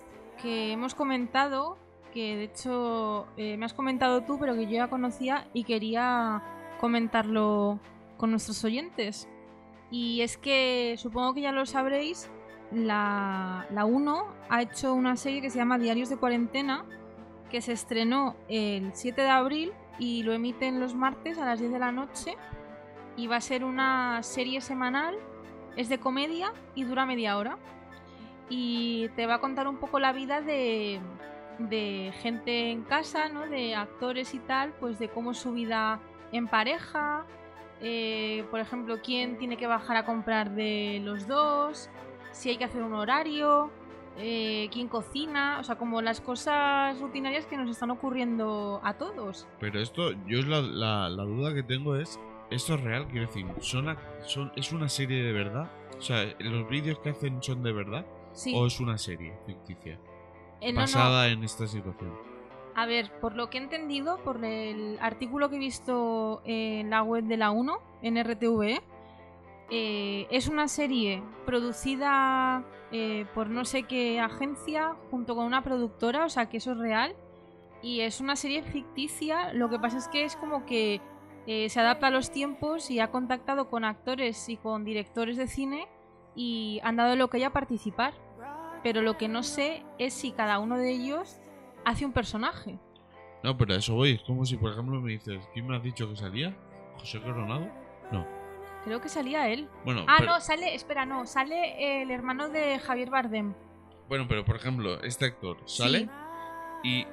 que 0.41 0.71
hemos 0.71 0.95
comentado, 0.95 1.77
que 2.13 2.37
de 2.37 2.43
hecho 2.45 3.27
eh, 3.35 3.57
me 3.57 3.65
has 3.65 3.73
comentado 3.73 4.23
tú, 4.23 4.39
pero 4.39 4.55
que 4.55 4.65
yo 4.65 4.71
ya 4.71 4.87
conocía 4.87 5.45
y 5.53 5.65
quería 5.65 6.41
comentarlo 6.79 7.81
con 8.15 8.31
nuestros 8.31 8.63
oyentes. 8.63 9.27
Y 9.91 10.21
es 10.21 10.37
que 10.37 10.95
supongo 10.97 11.33
que 11.33 11.41
ya 11.41 11.51
lo 11.51 11.65
sabréis, 11.65 12.31
la, 12.71 13.65
la 13.71 13.85
1 13.85 14.27
ha 14.49 14.61
hecho 14.61 14.93
una 14.93 15.15
serie 15.15 15.41
que 15.41 15.49
se 15.49 15.57
llama 15.57 15.77
Diarios 15.77 16.09
de 16.09 16.17
Cuarentena, 16.17 16.85
que 17.49 17.61
se 17.61 17.71
estrenó 17.71 18.35
el 18.47 18.91
7 18.93 19.21
de 19.21 19.29
abril 19.29 19.71
y 19.99 20.23
lo 20.23 20.33
emiten 20.33 20.79
los 20.79 20.95
martes 20.95 21.37
a 21.37 21.45
las 21.45 21.59
10 21.59 21.71
de 21.71 21.79
la 21.79 21.91
noche. 21.91 22.37
Y 23.17 23.27
va 23.27 23.37
a 23.37 23.41
ser 23.41 23.63
una 23.63 24.21
serie 24.23 24.59
semanal, 24.59 25.15
es 25.77 25.87
de 25.87 25.99
comedia 25.99 26.51
y 26.73 26.83
dura 26.83 27.05
media 27.05 27.37
hora 27.37 27.57
y 28.49 29.09
te 29.15 29.25
va 29.25 29.35
a 29.35 29.39
contar 29.39 29.67
un 29.67 29.77
poco 29.77 29.99
la 29.99 30.11
vida 30.11 30.41
de, 30.41 30.99
de 31.59 32.13
gente 32.21 32.71
en 32.71 32.83
casa, 32.83 33.29
¿no? 33.29 33.47
De 33.47 33.75
actores 33.75 34.33
y 34.33 34.39
tal, 34.39 34.73
pues 34.79 34.99
de 34.99 35.09
cómo 35.09 35.31
es 35.31 35.37
su 35.37 35.53
vida 35.53 35.99
en 36.31 36.47
pareja, 36.47 37.25
eh, 37.81 38.45
por 38.51 38.59
ejemplo, 38.59 38.97
quién 39.03 39.37
tiene 39.37 39.57
que 39.57 39.67
bajar 39.67 39.97
a 39.97 40.05
comprar 40.05 40.51
de 40.51 41.01
los 41.03 41.27
dos, 41.27 41.89
si 42.35 42.49
hay 42.49 42.57
que 42.57 42.65
hacer 42.65 42.83
un 42.83 42.93
horario, 42.93 43.71
eh, 44.17 44.69
quién 44.71 44.87
cocina, 44.87 45.57
o 45.59 45.63
sea, 45.63 45.77
como 45.77 46.01
las 46.01 46.21
cosas 46.21 46.99
rutinarias 46.99 47.45
que 47.45 47.57
nos 47.57 47.69
están 47.69 47.91
ocurriendo 47.91 48.81
a 48.83 48.93
todos. 48.95 49.47
Pero 49.59 49.79
esto, 49.79 50.11
yo 50.27 50.41
la, 50.41 50.61
la, 50.61 51.09
la 51.09 51.23
duda 51.23 51.53
que 51.53 51.63
tengo 51.63 51.95
es, 51.95 52.19
¿esto 52.51 52.75
es 52.75 52.81
real? 52.81 53.07
Quiero 53.07 53.27
decir, 53.27 53.45
¿son, 53.61 53.97
son, 54.23 54.51
¿es 54.55 54.71
una 54.73 54.89
serie 54.89 55.23
de 55.23 55.31
verdad? 55.31 55.69
O 55.97 56.01
sea, 56.01 56.25
¿los 56.39 56.67
vídeos 56.69 56.99
que 56.99 57.09
hacen 57.09 57.41
son 57.41 57.63
de 57.63 57.71
verdad? 57.71 58.05
Sí, 58.33 58.53
¿O 58.55 58.67
es 58.67 58.79
una 58.81 58.97
serie 58.97 59.33
ficticia? 59.45 59.97
eh, 60.61 60.71
no, 60.71 60.79
no. 60.79 60.81
basada 60.81 61.29
en 61.29 61.43
esta 61.43 61.67
situación. 61.67 62.13
A 62.75 62.85
ver, 62.85 63.09
por 63.21 63.35
lo 63.35 63.49
que 63.49 63.57
he 63.57 63.61
entendido, 63.61 64.17
por 64.17 64.43
el 64.43 64.97
artículo 64.99 65.49
que 65.49 65.55
he 65.55 65.59
visto 65.59 66.41
en 66.43 66.89
la 66.89 67.03
web 67.03 67.23
de 67.23 67.37
la 67.37 67.51
1, 67.51 67.77
en 68.01 68.21
RTV, 68.21 68.81
eh, 69.69 70.27
es 70.29 70.47
una 70.47 70.67
serie 70.67 71.23
producida 71.45 72.63
eh, 72.91 73.25
por 73.33 73.49
no 73.49 73.65
sé 73.65 73.83
qué 73.83 74.19
agencia 74.19 74.95
junto 75.09 75.35
con 75.35 75.45
una 75.45 75.63
productora, 75.63 76.25
o 76.25 76.29
sea 76.29 76.47
que 76.49 76.57
eso 76.57 76.73
es 76.73 76.77
real. 76.77 77.15
Y 77.81 78.01
es 78.01 78.19
una 78.19 78.35
serie 78.35 78.63
ficticia, 78.63 79.53
lo 79.53 79.69
que 79.69 79.79
pasa 79.79 79.97
es 79.97 80.07
que 80.07 80.23
es 80.23 80.35
como 80.35 80.65
que 80.65 81.01
eh, 81.45 81.69
se 81.69 81.79
adapta 81.79 82.07
a 82.07 82.11
los 82.11 82.31
tiempos 82.31 82.89
y 82.89 82.99
ha 82.99 83.11
contactado 83.11 83.69
con 83.69 83.83
actores 83.85 84.49
y 84.49 84.57
con 84.57 84.83
directores 84.83 85.37
de 85.37 85.47
cine 85.47 85.87
y 86.35 86.79
han 86.83 86.95
dado 86.95 87.15
lo 87.15 87.29
que 87.29 87.37
haya 87.37 87.51
participar. 87.51 88.13
Pero 88.81 89.01
lo 89.01 89.17
que 89.17 89.27
no 89.27 89.43
sé 89.43 89.83
es 89.97 90.13
si 90.13 90.31
cada 90.31 90.59
uno 90.59 90.77
de 90.77 90.91
ellos 90.91 91.39
hace 91.85 92.05
un 92.05 92.11
personaje. 92.11 92.79
No, 93.43 93.57
pero 93.57 93.73
a 93.73 93.77
eso 93.77 93.95
voy. 93.95 94.13
Es 94.13 94.21
como 94.21 94.45
si, 94.45 94.57
por 94.57 94.71
ejemplo, 94.71 94.99
me 95.01 95.11
dices, 95.11 95.47
¿quién 95.53 95.67
me 95.67 95.75
has 95.75 95.83
dicho 95.83 96.07
que 96.09 96.15
salía? 96.15 96.55
¿José 96.97 97.19
Coronado? 97.21 97.67
No. 98.11 98.34
Creo 98.85 99.01
que 99.01 99.09
salía 99.09 99.49
él. 99.49 99.67
Bueno, 99.83 100.05
Ah, 100.07 100.15
pero, 100.19 100.31
no, 100.33 100.39
sale, 100.39 100.73
espera, 100.75 101.05
no, 101.05 101.25
sale 101.25 102.01
el 102.03 102.11
hermano 102.11 102.49
de 102.49 102.79
Javier 102.79 103.09
Bardem. 103.09 103.53
bueno, 104.07 104.25
pero 104.29 104.45
por 104.45 104.55
ejemplo, 104.55 105.01
este 105.03 105.25
actor 105.25 105.57
sale 105.65 106.01
Sí. 106.01 106.09
y 106.83 107.07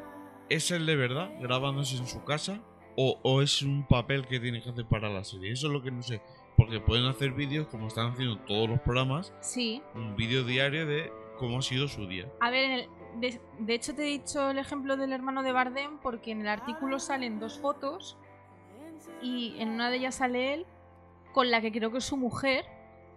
¿es 0.51 0.71
él 0.71 0.85
de 0.87 0.95
verdad 0.97 1.31
grabándose 1.41 1.97
en 1.97 2.07
su 2.07 2.23
casa? 2.25 2.61
O, 2.97 3.19
o 3.23 3.41
es 3.41 3.63
un 3.63 3.87
papel 3.87 4.27
que 4.27 4.39
tiene 4.39 4.63
que 4.63 4.69
hacer 4.71 4.85
para 4.87 5.09
la 5.09 5.25
serie? 5.25 5.51
Eso 5.53 5.69
es 5.69 5.73
lo 5.73 5.81
que 5.83 5.91
no 5.91 6.03
sé. 6.03 6.21
Porque 6.59 6.79
pueden 6.81 7.07
hacer 7.07 7.33
vídeos, 7.33 7.67
como 7.69 7.87
están 7.87 8.13
haciendo 8.13 8.37
todos 8.41 8.69
los 8.69 8.79
programas, 8.81 9.33
Sí. 9.41 9.83
un 9.95 10.15
vídeo 10.15 10.45
diario 10.45 10.85
de 10.87 11.11
cómo 11.39 11.59
ha 11.59 11.63
sido 11.63 11.89
su 11.89 12.07
día. 12.07 12.31
A 12.41 12.51
ver, 12.51 12.65
en 12.65 12.73
el- 12.73 12.89
de, 13.21 13.41
de 13.59 13.75
hecho 13.75 13.95
te 13.95 14.03
he 14.03 14.05
dicho 14.07 14.51
el 14.51 14.59
ejemplo 14.59 14.99
del 14.99 15.13
hermano 15.15 15.43
de 15.43 15.53
Bardem 15.53 15.97
porque 15.99 16.31
en 16.33 16.43
el 16.43 16.49
artículo 16.49 16.99
salen 16.99 17.41
dos 17.41 17.59
fotos 17.59 18.19
y 19.23 19.55
en 19.59 19.71
una 19.71 19.89
de 19.91 19.97
ellas 19.97 20.17
sale 20.17 20.53
él 20.55 20.67
con 21.33 21.51
la 21.51 21.61
que 21.61 21.73
creo 21.73 21.91
que 21.91 21.99
es 21.99 22.05
su 22.05 22.17
mujer 22.17 22.65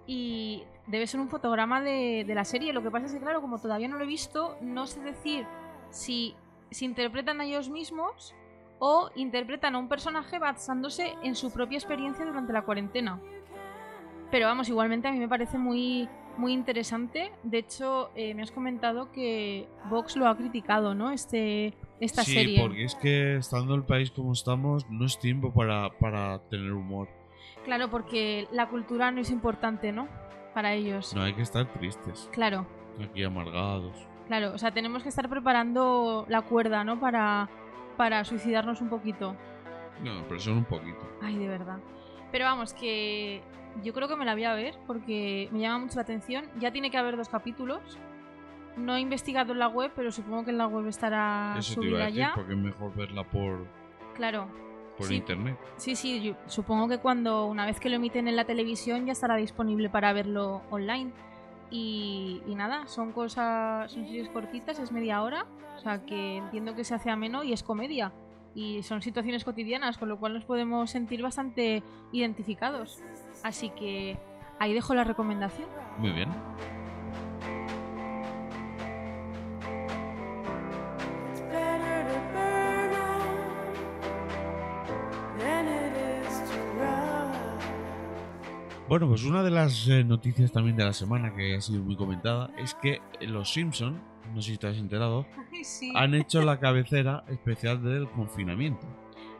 y 0.07 0.63
debe 0.87 1.07
ser 1.07 1.19
un 1.19 1.29
fotograma 1.29 1.81
de, 1.81 2.23
de 2.25 2.35
la 2.35 2.45
serie. 2.45 2.73
Lo 2.73 2.83
que 2.83 2.91
pasa 2.91 3.07
es 3.07 3.13
que, 3.13 3.19
claro, 3.19 3.41
como 3.41 3.59
todavía 3.59 3.87
no 3.87 3.97
lo 3.97 4.03
he 4.03 4.07
visto, 4.07 4.57
no 4.61 4.87
sé 4.87 5.01
decir 5.01 5.45
si 5.89 6.35
se 6.71 6.85
interpretan 6.85 7.41
a 7.41 7.45
ellos 7.45 7.69
mismos 7.69 8.35
o 8.79 9.09
interpretan 9.15 9.75
a 9.75 9.79
un 9.79 9.87
personaje 9.87 10.39
basándose 10.39 11.15
en 11.23 11.35
su 11.35 11.51
propia 11.51 11.77
experiencia 11.77 12.25
durante 12.25 12.53
la 12.53 12.63
cuarentena. 12.63 13.19
Pero 14.31 14.47
vamos, 14.47 14.67
igualmente 14.69 15.07
a 15.07 15.11
mí 15.11 15.19
me 15.19 15.29
parece 15.29 15.57
muy, 15.57 16.09
muy 16.37 16.53
interesante. 16.53 17.31
De 17.43 17.59
hecho, 17.59 18.09
eh, 18.15 18.33
me 18.33 18.41
has 18.41 18.51
comentado 18.51 19.11
que 19.11 19.67
Vox 19.89 20.17
lo 20.17 20.27
ha 20.27 20.35
criticado, 20.35 20.93
¿no? 20.93 21.11
Este, 21.11 21.73
esta 21.99 22.23
sí, 22.23 22.33
serie. 22.33 22.59
porque 22.59 22.83
es 22.83 22.95
que 22.95 23.37
estando 23.37 23.73
en 23.73 23.81
el 23.81 23.85
país 23.85 24.11
como 24.11 24.33
estamos, 24.33 24.85
no 24.89 25.05
es 25.05 25.17
tiempo 25.19 25.53
para, 25.53 25.89
para 25.97 26.39
tener 26.49 26.73
humor. 26.73 27.07
Claro, 27.63 27.89
porque 27.89 28.47
la 28.51 28.67
cultura 28.67 29.11
no 29.11 29.21
es 29.21 29.29
importante, 29.31 29.91
¿no? 29.91 30.07
Para 30.53 30.73
ellos. 30.73 31.13
No 31.15 31.23
hay 31.23 31.33
que 31.33 31.41
estar 31.41 31.65
tristes, 31.73 32.29
Claro, 32.31 32.65
aquí 33.03 33.23
amargados. 33.23 33.95
claro. 34.27 34.53
O 34.53 34.57
sea, 34.57 34.71
tenemos 34.71 35.03
que 35.03 35.09
estar 35.09 35.27
preparando 35.29 36.25
la 36.29 36.41
cuerda, 36.43 36.83
¿no? 36.83 36.99
Para, 36.99 37.49
para 37.97 38.23
suicidarnos 38.23 38.81
un 38.81 38.89
poquito. 38.89 39.35
No, 40.03 40.23
pero 40.27 40.39
son 40.39 40.57
un 40.57 40.65
poquito. 40.65 41.07
Ay, 41.21 41.37
de 41.37 41.47
verdad. 41.47 41.79
Pero 42.31 42.45
vamos, 42.45 42.73
que 42.73 43.41
yo 43.83 43.93
creo 43.93 44.07
que 44.07 44.15
me 44.15 44.25
la 44.25 44.33
voy 44.33 44.43
a 44.43 44.53
ver 44.53 44.75
porque 44.87 45.49
me 45.51 45.59
llama 45.59 45.79
mucho 45.79 45.95
la 45.95 46.01
atención. 46.03 46.45
Ya 46.59 46.71
tiene 46.71 46.91
que 46.91 46.97
haber 46.97 47.17
dos 47.17 47.29
capítulos. 47.29 47.81
No 48.77 48.95
he 48.95 48.99
investigado 48.99 49.53
en 49.53 49.59
la 49.59 49.69
web, 49.69 49.91
pero 49.95 50.11
supongo 50.11 50.43
que 50.45 50.51
en 50.51 50.57
la 50.57 50.67
web 50.67 50.85
estará 50.87 51.55
Eso 51.57 51.79
te 51.79 51.87
iba 51.87 51.99
a 51.99 52.05
decir, 52.05 52.19
ya. 52.19 52.31
porque 52.35 52.51
es 52.53 52.57
mejor 52.59 52.93
verla 52.93 53.23
por, 53.23 53.65
Claro. 54.15 54.47
Por 54.97 55.07
Sí. 55.07 55.15
internet. 55.15 55.57
Sí, 55.77 55.95
sí, 55.95 56.21
yo 56.21 56.35
supongo 56.47 56.87
que 56.87 56.99
cuando 56.99 57.45
una 57.45 57.65
vez 57.65 57.79
que 57.79 57.89
lo 57.89 57.95
emiten 57.97 58.27
en 58.27 58.35
la 58.35 58.45
televisión 58.45 59.05
ya 59.05 59.11
estará 59.11 59.35
disponible 59.35 59.89
para 59.89 60.13
verlo 60.13 60.61
online. 60.71 61.11
Y, 61.71 62.41
y 62.47 62.55
nada, 62.55 62.87
son 62.87 63.11
cosas, 63.11 63.91
son 63.91 64.05
series 64.05 64.29
cortitas, 64.29 64.79
es 64.79 64.91
media 64.91 65.21
hora, 65.23 65.45
o 65.75 65.79
sea 65.79 66.05
que 66.05 66.37
entiendo 66.37 66.75
que 66.75 66.83
se 66.83 66.93
hace 66.95 67.09
ameno 67.09 67.43
y 67.43 67.53
es 67.53 67.63
comedia. 67.63 68.13
Y 68.53 68.83
son 68.83 69.01
situaciones 69.01 69.43
cotidianas, 69.43 69.97
con 69.97 70.07
lo 70.07 70.17
cual 70.17 70.33
nos 70.33 70.45
podemos 70.45 70.89
sentir 70.89 71.21
bastante 71.21 71.83
identificados. 72.13 73.01
Así 73.43 73.69
que 73.71 74.17
ahí 74.59 74.73
dejo 74.73 74.93
la 74.95 75.03
recomendación. 75.03 75.67
Muy 75.97 76.11
bien. 76.11 76.29
Bueno, 88.87 89.07
pues 89.07 89.23
una 89.23 89.41
de 89.41 89.49
las 89.49 89.87
eh, 89.87 90.03
noticias 90.03 90.51
también 90.51 90.75
de 90.77 90.85
la 90.85 90.93
semana 90.93 91.33
que 91.33 91.55
ha 91.55 91.61
sido 91.61 91.83
muy 91.83 91.95
comentada 91.95 92.51
es 92.57 92.75
que 92.75 93.01
los 93.21 93.51
Simpson, 93.51 93.99
no 94.33 94.41
sé 94.41 94.51
si 94.51 94.57
te 94.57 94.67
has 94.67 94.77
enterado, 94.77 95.25
Sí. 95.63 95.91
han 95.95 96.13
hecho 96.13 96.41
la 96.45 96.59
cabecera 96.59 97.23
especial 97.27 97.81
del 97.83 98.07
confinamiento. 98.09 98.85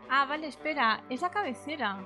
Ah, 0.10 0.26
vale, 0.28 0.48
espera, 0.48 1.04
es 1.10 1.22
la 1.22 1.30
cabecera. 1.30 2.00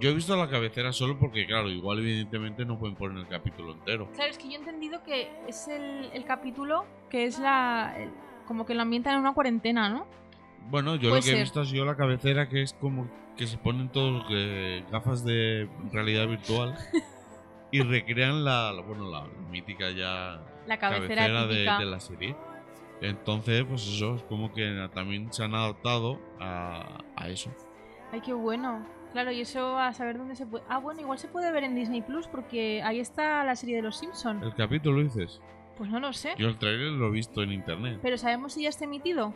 Yo 0.00 0.08
he 0.10 0.14
visto 0.14 0.34
la 0.36 0.48
cabecera 0.48 0.90
solo 0.92 1.18
porque, 1.18 1.46
claro, 1.46 1.68
igual 1.68 1.98
evidentemente 1.98 2.64
no 2.64 2.78
pueden 2.78 2.96
poner 2.96 3.18
el 3.18 3.28
capítulo 3.28 3.72
entero. 3.74 4.08
Claro, 4.14 4.30
es 4.30 4.38
que 4.38 4.44
yo 4.48 4.54
he 4.54 4.58
entendido 4.58 5.02
que 5.02 5.30
es 5.46 5.68
el, 5.68 6.10
el 6.14 6.24
capítulo 6.24 6.86
que 7.10 7.26
es 7.26 7.38
la. 7.38 7.94
el- 7.98 8.10
como 8.46 8.64
que 8.66 8.74
lo 8.74 8.82
ambientan 8.82 9.14
en 9.14 9.20
una 9.20 9.34
cuarentena, 9.34 9.88
¿no? 9.90 10.06
Bueno, 10.70 10.96
yo 10.96 11.10
Puede 11.10 11.20
lo 11.20 11.24
que 11.26 11.32
he 11.32 11.40
visto 11.40 11.60
ha 11.60 11.64
sido 11.66 11.84
la 11.84 11.94
cabecera 11.96 12.48
que 12.48 12.62
es 12.62 12.72
como 12.72 13.06
que 13.36 13.46
se 13.46 13.58
ponen 13.58 13.88
todos 13.90 14.24
eh, 14.30 14.84
gafas 14.90 15.24
de 15.24 15.68
realidad 15.92 16.28
virtual 16.28 16.74
y 17.70 17.80
recrean 17.82 18.44
la, 18.44 18.72
bueno, 18.86 19.10
la, 19.10 19.24
mítica 19.50 19.90
ya 19.90 20.42
La 20.66 20.78
cabecera, 20.78 21.26
cabecera 21.26 21.46
de, 21.46 21.54
típica. 21.54 21.78
de 21.78 21.86
la 21.86 22.00
serie. 22.00 22.36
Entonces, 23.00 23.64
pues 23.64 23.82
eso, 23.86 24.14
es 24.16 24.22
como 24.24 24.52
que 24.52 24.88
también 24.94 25.32
se 25.32 25.42
han 25.42 25.54
adaptado 25.54 26.20
a, 26.38 27.02
a 27.16 27.28
eso. 27.28 27.50
Ay, 28.12 28.20
qué 28.20 28.32
bueno. 28.32 28.86
Claro, 29.12 29.30
y 29.32 29.40
eso 29.40 29.76
a 29.78 29.92
saber 29.92 30.16
dónde 30.18 30.36
se 30.36 30.46
puede. 30.46 30.64
Ah, 30.68 30.78
bueno, 30.78 31.00
igual 31.00 31.18
se 31.18 31.28
puede 31.28 31.50
ver 31.50 31.64
en 31.64 31.74
Disney 31.74 32.00
Plus 32.00 32.28
porque 32.28 32.82
ahí 32.82 33.00
está 33.00 33.44
la 33.44 33.56
serie 33.56 33.76
de 33.76 33.82
los 33.82 33.98
Simpsons. 33.98 34.42
¿El 34.42 34.54
capítulo 34.54 35.02
dices? 35.02 35.40
Pues 35.76 35.90
no 35.90 36.00
lo 36.00 36.12
sé. 36.12 36.34
Yo 36.38 36.48
el 36.48 36.58
trailer 36.58 36.92
lo 36.92 37.08
he 37.08 37.10
visto 37.10 37.42
en 37.42 37.52
internet. 37.52 37.98
Pero 38.02 38.16
¿sabemos 38.16 38.52
si 38.54 38.62
ya 38.62 38.68
está 38.68 38.84
emitido? 38.84 39.34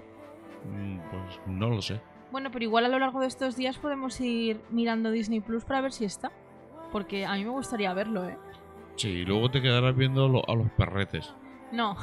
Mm, 0.65 0.99
Pues 1.11 1.41
no 1.47 1.69
lo 1.71 1.83
sé. 1.83 2.01
Bueno, 2.33 2.51
pero 2.53 2.65
igual 2.65 2.85
a 2.85 2.89
lo 2.89 2.99
largo 2.99 3.21
de 3.21 3.27
estos 3.27 3.57
días 3.57 3.79
podemos 3.79 4.21
ir 4.21 4.61
mirando 4.71 5.11
Disney 5.11 5.41
Plus 5.41 5.65
para 5.65 5.81
ver 5.81 5.93
si 5.93 6.05
está. 6.05 6.31
Porque 6.93 7.25
a 7.27 7.35
mí 7.35 7.45
me 7.45 7.51
gustaría 7.51 7.93
verlo, 7.95 8.29
¿eh? 8.29 8.37
Sí, 8.97 9.09
y 9.09 9.25
luego 9.25 9.51
te 9.51 9.61
quedarás 9.63 9.95
viendo 9.97 10.29
lo- 10.29 10.49
a 10.49 10.55
los 10.55 10.71
perretes. 10.73 11.35
No. 11.73 11.97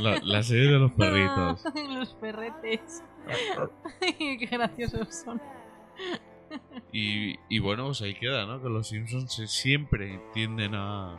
La, 0.00 0.18
la 0.22 0.42
serie 0.42 0.70
de 0.70 0.78
los 0.78 0.92
perritos. 0.96 1.64
los 1.94 2.14
perretes. 2.14 3.02
qué 4.18 4.46
graciosos 4.50 5.14
son. 5.24 5.40
Y, 6.92 7.36
y 7.48 7.58
bueno, 7.58 7.86
pues 7.86 8.00
ahí 8.02 8.14
queda, 8.14 8.46
¿no? 8.46 8.62
Que 8.62 8.68
los 8.68 8.88
Simpsons 8.88 9.32
se- 9.34 9.48
siempre 9.48 10.20
tienden 10.32 10.74
a, 10.74 11.16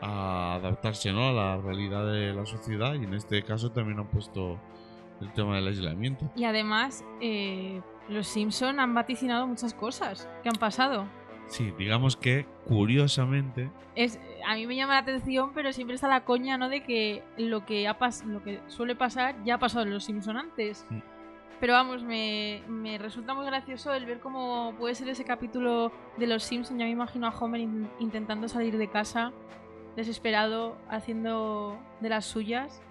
a 0.00 0.54
adaptarse, 0.54 1.12
¿no? 1.12 1.28
A 1.28 1.32
la 1.32 1.56
realidad 1.58 2.10
de 2.10 2.32
la 2.32 2.46
sociedad 2.46 2.94
y 2.94 3.04
en 3.04 3.14
este 3.14 3.42
caso 3.42 3.72
también 3.72 3.98
han 3.98 4.06
puesto 4.06 4.58
el 5.20 5.32
tema 5.32 5.56
del 5.56 5.68
aislamiento. 5.68 6.30
Y 6.36 6.44
además, 6.44 7.04
eh, 7.20 7.80
los 8.08 8.26
Simpson 8.26 8.80
han 8.80 8.94
vaticinado 8.94 9.46
muchas 9.46 9.74
cosas 9.74 10.28
que 10.42 10.48
han 10.48 10.56
pasado. 10.56 11.06
Sí, 11.48 11.72
digamos 11.78 12.16
que 12.16 12.44
curiosamente, 12.66 13.70
Es, 13.94 14.18
a 14.46 14.54
mí 14.56 14.66
me 14.66 14.74
llama 14.76 14.94
la 14.94 15.00
atención, 15.00 15.52
pero 15.54 15.72
siempre 15.72 15.94
está 15.94 16.08
la 16.08 16.24
coña, 16.24 16.58
¿no? 16.58 16.68
De 16.68 16.82
que 16.82 17.22
lo 17.38 17.64
que, 17.64 17.86
ha 17.88 17.98
pas- 17.98 18.24
lo 18.24 18.42
que 18.42 18.60
suele 18.66 18.94
pasar 18.96 19.36
ya 19.44 19.54
ha 19.54 19.58
pasado 19.58 19.84
en 19.84 19.90
los 19.92 20.04
Simpson 20.04 20.36
antes. 20.36 20.84
Mm. 20.90 20.98
Pero 21.60 21.72
vamos, 21.72 22.02
me, 22.02 22.62
me 22.68 22.98
resulta 22.98 23.32
muy 23.32 23.46
gracioso 23.46 23.94
el 23.94 24.04
ver 24.04 24.20
cómo 24.20 24.74
puede 24.78 24.94
ser 24.94 25.08
ese 25.08 25.24
capítulo 25.24 25.90
de 26.18 26.26
los 26.26 26.42
Simpson. 26.42 26.78
Ya 26.78 26.84
me 26.84 26.90
imagino 26.90 27.26
a 27.26 27.30
Homer 27.30 27.60
in- 27.62 27.88
intentando 28.00 28.48
salir 28.48 28.76
de 28.76 28.88
casa, 28.90 29.32
desesperado, 29.96 30.76
haciendo 30.90 31.78
de 32.00 32.08
las 32.10 32.26
suyas. 32.26 32.82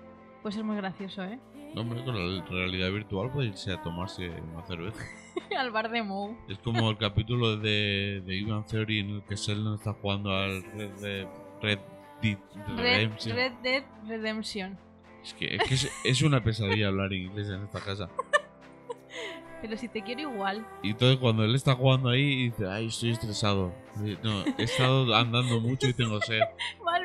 Pues 0.41 0.55
es 0.55 0.63
muy 0.63 0.75
gracioso, 0.77 1.23
¿eh? 1.23 1.39
No, 1.75 1.81
hombre, 1.81 2.03
con 2.03 2.15
la 2.15 2.43
realidad 2.49 2.89
virtual 2.91 3.29
puede 3.31 3.49
irse 3.49 3.71
a 3.73 3.81
tomarse 3.83 4.29
una 4.29 4.65
cerveza. 4.65 5.03
Al 5.59 5.71
bar 5.71 5.91
de 5.91 6.01
Moe. 6.01 6.35
Es 6.49 6.57
como 6.59 6.89
el 6.89 6.97
capítulo 6.97 7.57
de, 7.57 8.23
de 8.25 8.35
Ivan 8.35 8.65
Theory 8.65 8.99
en 8.99 9.09
el 9.11 9.23
que 9.23 9.35
Sheldon 9.35 9.75
está 9.75 9.93
jugando 9.93 10.31
al 10.33 10.63
Red, 10.73 10.91
Dead- 11.01 11.27
Red 11.61 11.79
Dead 12.21 12.37
Red, 12.67 12.77
Redemption. 12.77 13.35
Red 13.35 13.51
Dead 13.61 13.83
Redemption. 14.07 14.77
Es 15.23 15.33
que, 15.33 15.55
es, 15.55 15.63
que 15.63 15.73
es, 15.75 15.91
es 16.03 16.21
una 16.21 16.43
pesadilla 16.43 16.87
hablar 16.87 17.11
inglés 17.13 17.49
en 17.49 17.63
esta 17.63 17.79
casa. 17.81 18.09
Pero 19.61 19.77
si 19.77 19.87
te 19.87 20.01
quiero 20.03 20.21
igual. 20.21 20.65
Y 20.83 20.91
entonces 20.91 21.17
cuando 21.17 21.43
él 21.43 21.55
está 21.55 21.73
jugando 21.75 22.09
ahí 22.09 22.49
dice, 22.49 22.67
ay, 22.67 22.87
estoy 22.87 23.11
estresado. 23.11 23.73
No, 24.23 24.43
he 24.57 24.63
estado 24.63 25.13
andando 25.15 25.59
mucho 25.59 25.87
y 25.87 25.93
tengo 25.93 26.19
sed. 26.21 26.39
Mal. 26.83 27.04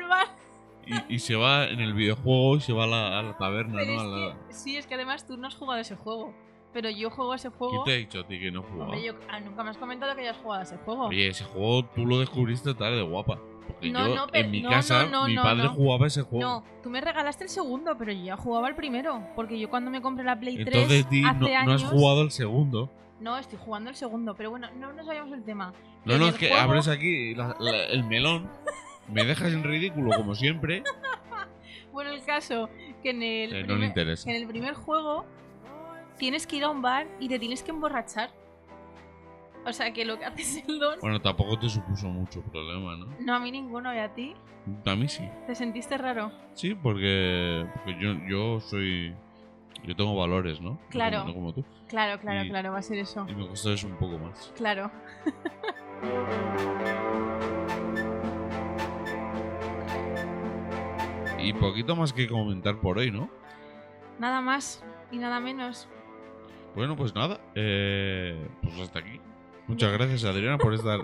Y, 0.85 1.15
y 1.15 1.19
se 1.19 1.35
va 1.35 1.65
en 1.65 1.79
el 1.79 1.93
videojuego 1.93 2.57
y 2.57 2.61
se 2.61 2.73
va 2.73 2.83
a 2.85 2.87
la, 2.87 3.19
a 3.19 3.21
la 3.23 3.37
taberna, 3.37 3.75
Pero 3.79 3.93
¿no? 3.93 3.99
A 4.01 4.03
la- 4.05 4.37
que, 4.47 4.53
sí, 4.53 4.77
es 4.77 4.87
que 4.87 4.95
además 4.95 5.25
tú 5.25 5.37
no 5.37 5.47
has 5.47 5.55
jugado 5.55 5.79
ese 5.79 5.95
juego. 5.95 6.33
Pero 6.73 6.89
yo 6.89 7.09
juego 7.09 7.33
ese 7.33 7.49
¿Quién 7.49 7.57
juego. 7.59 7.83
te 7.83 7.91
ha 7.91 7.95
dicho 7.97 8.19
a 8.21 8.27
ti 8.27 8.39
que 8.39 8.49
no 8.49 8.63
jugaba? 8.63 8.85
Hombre, 8.91 9.03
yo- 9.03 9.13
ah, 9.29 9.39
nunca 9.41 9.63
me 9.63 9.69
has 9.71 9.77
comentado 9.77 10.15
que 10.15 10.21
hayas 10.21 10.37
jugado 10.37 10.61
a 10.61 10.63
ese 10.63 10.77
juego. 10.77 11.05
Oye, 11.07 11.27
ese 11.27 11.43
juego 11.43 11.85
tú 11.85 12.05
lo 12.05 12.19
descubriste 12.19 12.73
tarde, 12.73 13.01
guapa. 13.01 13.39
Porque 13.67 13.91
No, 13.91 14.07
yo 14.07 14.15
no, 14.15 14.27
pero- 14.27 14.45
en 14.45 14.51
mi 14.51 14.61
no, 14.61 14.69
casa, 14.69 15.05
no, 15.05 15.25
mi 15.27 15.35
padre 15.35 15.67
jugaba 15.67 16.07
ese 16.07 16.21
juego. 16.23 16.45
No, 16.45 16.63
tú 16.81 16.89
me 16.89 16.99
regalaste 17.01 17.43
el 17.43 17.49
segundo, 17.49 17.95
pero 17.97 18.11
yo 18.13 18.23
ya 18.23 18.37
jugaba 18.37 18.67
el 18.69 18.75
primero. 18.75 19.21
Porque 19.35 19.59
yo 19.59 19.69
cuando 19.69 19.91
me 19.91 20.01
compré 20.01 20.23
la 20.25 20.39
Play 20.39 20.55
3 20.63 20.67
Entonces 20.67 21.09
di, 21.09 21.23
hace 21.25 21.39
no, 21.39 21.47
no 21.49 21.55
años... 21.57 21.83
has 21.83 21.89
jugado 21.91 22.21
el 22.21 22.31
segundo. 22.31 22.89
No, 23.19 23.37
estoy 23.37 23.59
jugando 23.63 23.89
el 23.89 23.95
segundo. 23.95 24.33
Pero 24.35 24.49
bueno, 24.49 24.67
no 24.77 24.93
nos 24.93 25.05
vayamos 25.05 25.31
del 25.31 25.43
tema. 25.43 25.73
No, 26.05 26.17
no, 26.17 26.23
el 26.27 26.33
es 26.33 26.39
que 26.39 26.47
juego- 26.49 26.63
abres 26.63 26.87
aquí 26.87 27.35
la- 27.35 27.55
la- 27.59 27.85
el 27.85 28.03
melón, 28.05 28.49
me 29.11 29.23
dejas 29.25 29.53
en 29.53 29.63
ridículo 29.63 30.11
como 30.15 30.35
siempre. 30.35 30.83
Bueno, 31.91 32.11
el 32.11 32.23
caso 32.23 32.69
que 33.03 33.09
en 33.09 33.21
el, 33.21 33.49
Eh, 33.53 33.53
no 33.53 33.57
le 33.59 33.65
primer, 33.65 33.87
interesa. 33.89 34.29
en 34.29 34.37
el 34.37 34.47
primer 34.47 34.73
juego 34.75 35.25
tienes 36.17 36.47
que 36.47 36.55
ir 36.55 36.63
a 36.63 36.69
un 36.69 36.81
bar 36.81 37.05
y 37.19 37.27
te 37.27 37.37
tienes 37.37 37.63
que 37.63 37.71
emborrachar. 37.71 38.29
O 39.65 39.73
sea 39.73 39.91
que 39.91 40.05
lo 40.05 40.17
que 40.17 40.23
hace 40.23 40.61
Sheldon... 40.61 40.99
Bueno, 41.01 41.21
tampoco 41.21 41.59
te 41.59 41.67
supuso 41.67 42.07
mucho 42.07 42.41
problema, 42.43 42.95
¿no? 42.95 43.07
No, 43.19 43.35
a 43.35 43.39
mí 43.41 43.51
ninguno, 43.51 43.93
y 43.93 43.97
a 43.99 44.07
ti. 44.13 44.33
A 44.85 44.95
mí 44.95 45.09
sí. 45.09 45.27
¿Te 45.47 45.53
sentiste 45.53 45.97
raro? 45.97 46.31
Sí, 46.53 46.75
porque, 46.75 47.65
porque 47.73 47.97
yo, 48.01 48.13
yo 48.29 48.61
soy. 48.61 49.13
Yo 49.83 49.93
tengo 49.93 50.15
valores, 50.15 50.61
¿no? 50.61 50.79
Claro. 50.91 51.17
como- 51.19 51.27
No 51.27 51.33
como 51.33 51.53
tú. 51.53 51.65
Claro, 51.89 52.21
claro, 52.21 52.45
Y- 52.45 52.49
claro, 52.49 52.71
va 52.71 52.77
a 52.79 52.81
ser 52.83 52.99
eso. 52.99 53.25
Y 53.29 53.35
me 53.35 53.47
costó 53.49 53.73
eso 53.73 53.85
un 53.87 53.97
poco 53.97 54.17
más. 54.17 54.53
Claro. 54.55 54.89
y 61.43 61.53
poquito 61.53 61.95
más 61.95 62.13
que 62.13 62.27
comentar 62.27 62.79
por 62.79 62.97
hoy, 62.97 63.11
¿no? 63.11 63.29
Nada 64.19 64.41
más 64.41 64.83
y 65.11 65.17
nada 65.17 65.39
menos. 65.39 65.87
Bueno, 66.75 66.95
pues 66.95 67.13
nada. 67.15 67.39
eh, 67.55 68.47
pues 68.61 68.79
hasta 68.79 68.99
aquí. 68.99 69.19
Muchas 69.67 69.91
gracias, 69.93 70.23
Adriana, 70.25 70.57
por 70.57 70.73
estar. 70.73 70.99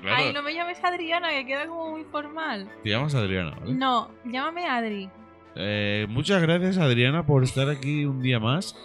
Claro, 0.00 0.16
Ay, 0.16 0.32
no 0.34 0.42
me 0.42 0.52
llames 0.54 0.82
Adriana, 0.84 1.30
que 1.30 1.46
queda 1.46 1.66
como 1.66 1.90
muy 1.92 2.04
formal. 2.04 2.70
te 2.82 2.90
llamas 2.90 3.14
Adriana, 3.14 3.56
¿vale? 3.58 3.72
No, 3.74 4.10
llámame 4.24 4.66
Adri. 4.66 5.10
Eh, 5.54 6.06
muchas 6.10 6.42
gracias, 6.42 6.76
Adriana, 6.78 7.24
por 7.24 7.42
estar 7.42 7.68
aquí 7.70 8.04
un 8.04 8.20
día 8.20 8.38
más. 8.38 8.76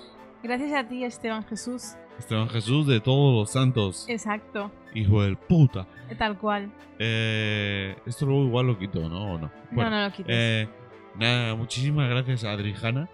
Gracias 0.43 0.71
a 0.73 0.87
ti, 0.87 1.03
Esteban 1.03 1.43
Jesús. 1.45 1.95
Esteban 2.19 2.49
Jesús 2.49 2.87
de 2.87 2.99
todos 2.99 3.33
los 3.35 3.51
santos. 3.51 4.05
Exacto, 4.09 4.71
Hijo 4.93 5.21
del 5.23 5.37
puta. 5.37 5.87
tal 6.17 6.37
cual. 6.37 6.71
Eh, 6.99 7.95
esto 8.05 8.25
luego 8.25 8.45
igual 8.45 8.67
lo 8.67 8.79
quito, 8.79 9.07
¿no? 9.07 9.33
¿O 9.33 9.37
no? 9.37 9.51
Bueno, 9.71 9.89
no, 9.91 9.97
no 9.97 10.05
lo 10.07 10.11
quites. 10.11 10.25
eh, 10.35 10.67
nada, 11.15 11.55
muchísimas 11.55 12.09
gracias 12.09 12.43
a 12.43 12.51
Adrijana, 12.53 13.07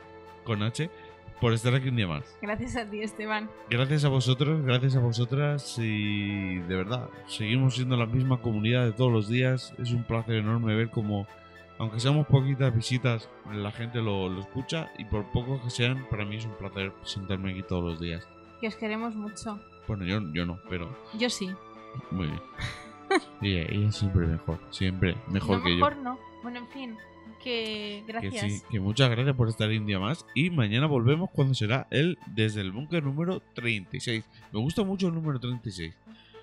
con 0.46 0.64
H, 0.64 0.90
por 1.42 1.52
estar 1.52 1.76
aquí 1.76 1.90
un 1.90 1.98
día 1.98 2.08
más. 2.08 2.38
Gracias 2.42 2.78
a 2.78 2.90
ti, 2.90 3.02
Esteban. 3.02 3.50
Gracias 3.70 4.06
a 4.06 4.10
vosotros, 4.10 4.62
gracias 4.64 4.96
a 4.96 5.00
vosotras 5.00 5.78
y 5.78 6.60
de 6.60 6.76
verdad, 6.78 7.10
seguimos 7.28 7.76
siendo 7.76 7.98
la 7.98 8.06
misma 8.06 8.42
comunidad 8.42 8.86
de 8.86 8.94
todos 8.94 9.12
los 9.12 9.28
días. 9.28 9.74
Es 9.78 9.92
un 9.92 10.06
placer 10.06 10.36
enorme 10.36 10.74
ver 10.76 10.90
cómo, 10.90 11.28
aunque 11.80 12.00
seamos 12.00 12.28
poquitas 12.28 12.74
visitas, 12.74 13.30
la 13.52 13.72
gente 13.72 14.02
lo, 14.02 14.30
lo 14.30 14.40
escucha 14.40 14.90
y 14.98 15.04
por 15.04 15.26
poco 15.34 15.62
que 15.62 15.70
sean, 15.70 16.08
para 16.10 16.24
mí 16.24 16.38
es 16.38 16.46
un 16.46 16.54
placer 16.56 16.94
sentarme 17.04 17.52
aquí 17.52 17.64
todos 17.64 17.84
los 17.84 18.00
días. 18.00 18.26
Que 18.64 18.70
os 18.70 18.78
queremos 18.78 19.14
mucho. 19.14 19.60
Bueno, 19.90 20.06
yo, 20.06 20.22
yo 20.32 20.46
no, 20.46 20.58
pero 20.70 20.88
Yo 21.20 21.30
sí. 21.30 21.52
muy 22.12 22.28
bien. 22.28 22.42
Y 23.42 23.58
ella, 23.58 23.92
siempre 23.92 24.26
mejor, 24.26 24.58
siempre 24.70 25.18
mejor 25.28 25.58
no, 25.58 25.64
que 25.66 25.70
yo. 25.72 25.76
mejor 25.76 25.98
no. 25.98 26.18
Bueno, 26.44 26.60
en 26.60 26.68
fin, 26.70 26.98
que 27.44 28.04
Que 28.08 28.14
gracias. 28.14 28.42
sí, 28.42 28.62
que 28.72 28.80
muchas 28.80 29.10
gracias 29.10 29.36
por 29.36 29.50
estar 29.50 29.68
un 29.68 29.86
día 29.86 30.00
más. 30.00 30.26
Y 30.34 30.50
mañana 30.50 30.88
volvemos 30.88 31.30
cuando 31.32 31.54
será 31.56 31.88
el 31.92 32.18
desde 32.28 32.62
el 32.62 32.72
búnker 32.72 33.04
número 33.04 33.42
36. 33.54 34.24
Me 34.54 34.60
gusta 34.62 34.82
mucho 34.84 35.10
el 35.10 35.14
número 35.16 35.42
36. 35.42 35.94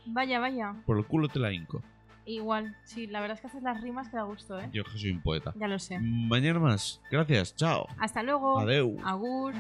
Vaya, 0.04 0.40
vaya. 0.40 0.74
Por 0.84 0.98
el 0.98 1.06
culo 1.06 1.28
te 1.28 1.38
la 1.38 1.54
hinco. 1.54 1.82
Igual, 2.26 2.76
sí, 2.84 3.06
la 3.06 3.22
verdad 3.22 3.36
es 3.36 3.40
que 3.40 3.46
haces 3.46 3.62
las 3.62 3.80
rimas 3.80 4.10
que 4.10 4.16
da 4.18 4.24
gusto, 4.24 4.60
¿eh? 4.60 4.68
Yo 4.74 4.84
que 4.84 4.90
soy 4.98 5.10
un 5.12 5.22
poeta. 5.22 5.54
Ya 5.56 5.66
lo 5.68 5.78
sé. 5.78 5.98
Mañana 6.00 6.60
más. 6.60 7.00
Gracias. 7.10 7.56
Chao. 7.56 7.86
Hasta 7.98 8.22
luego. 8.22 8.58
Adeu. 8.58 8.98
Agur. 9.06 9.54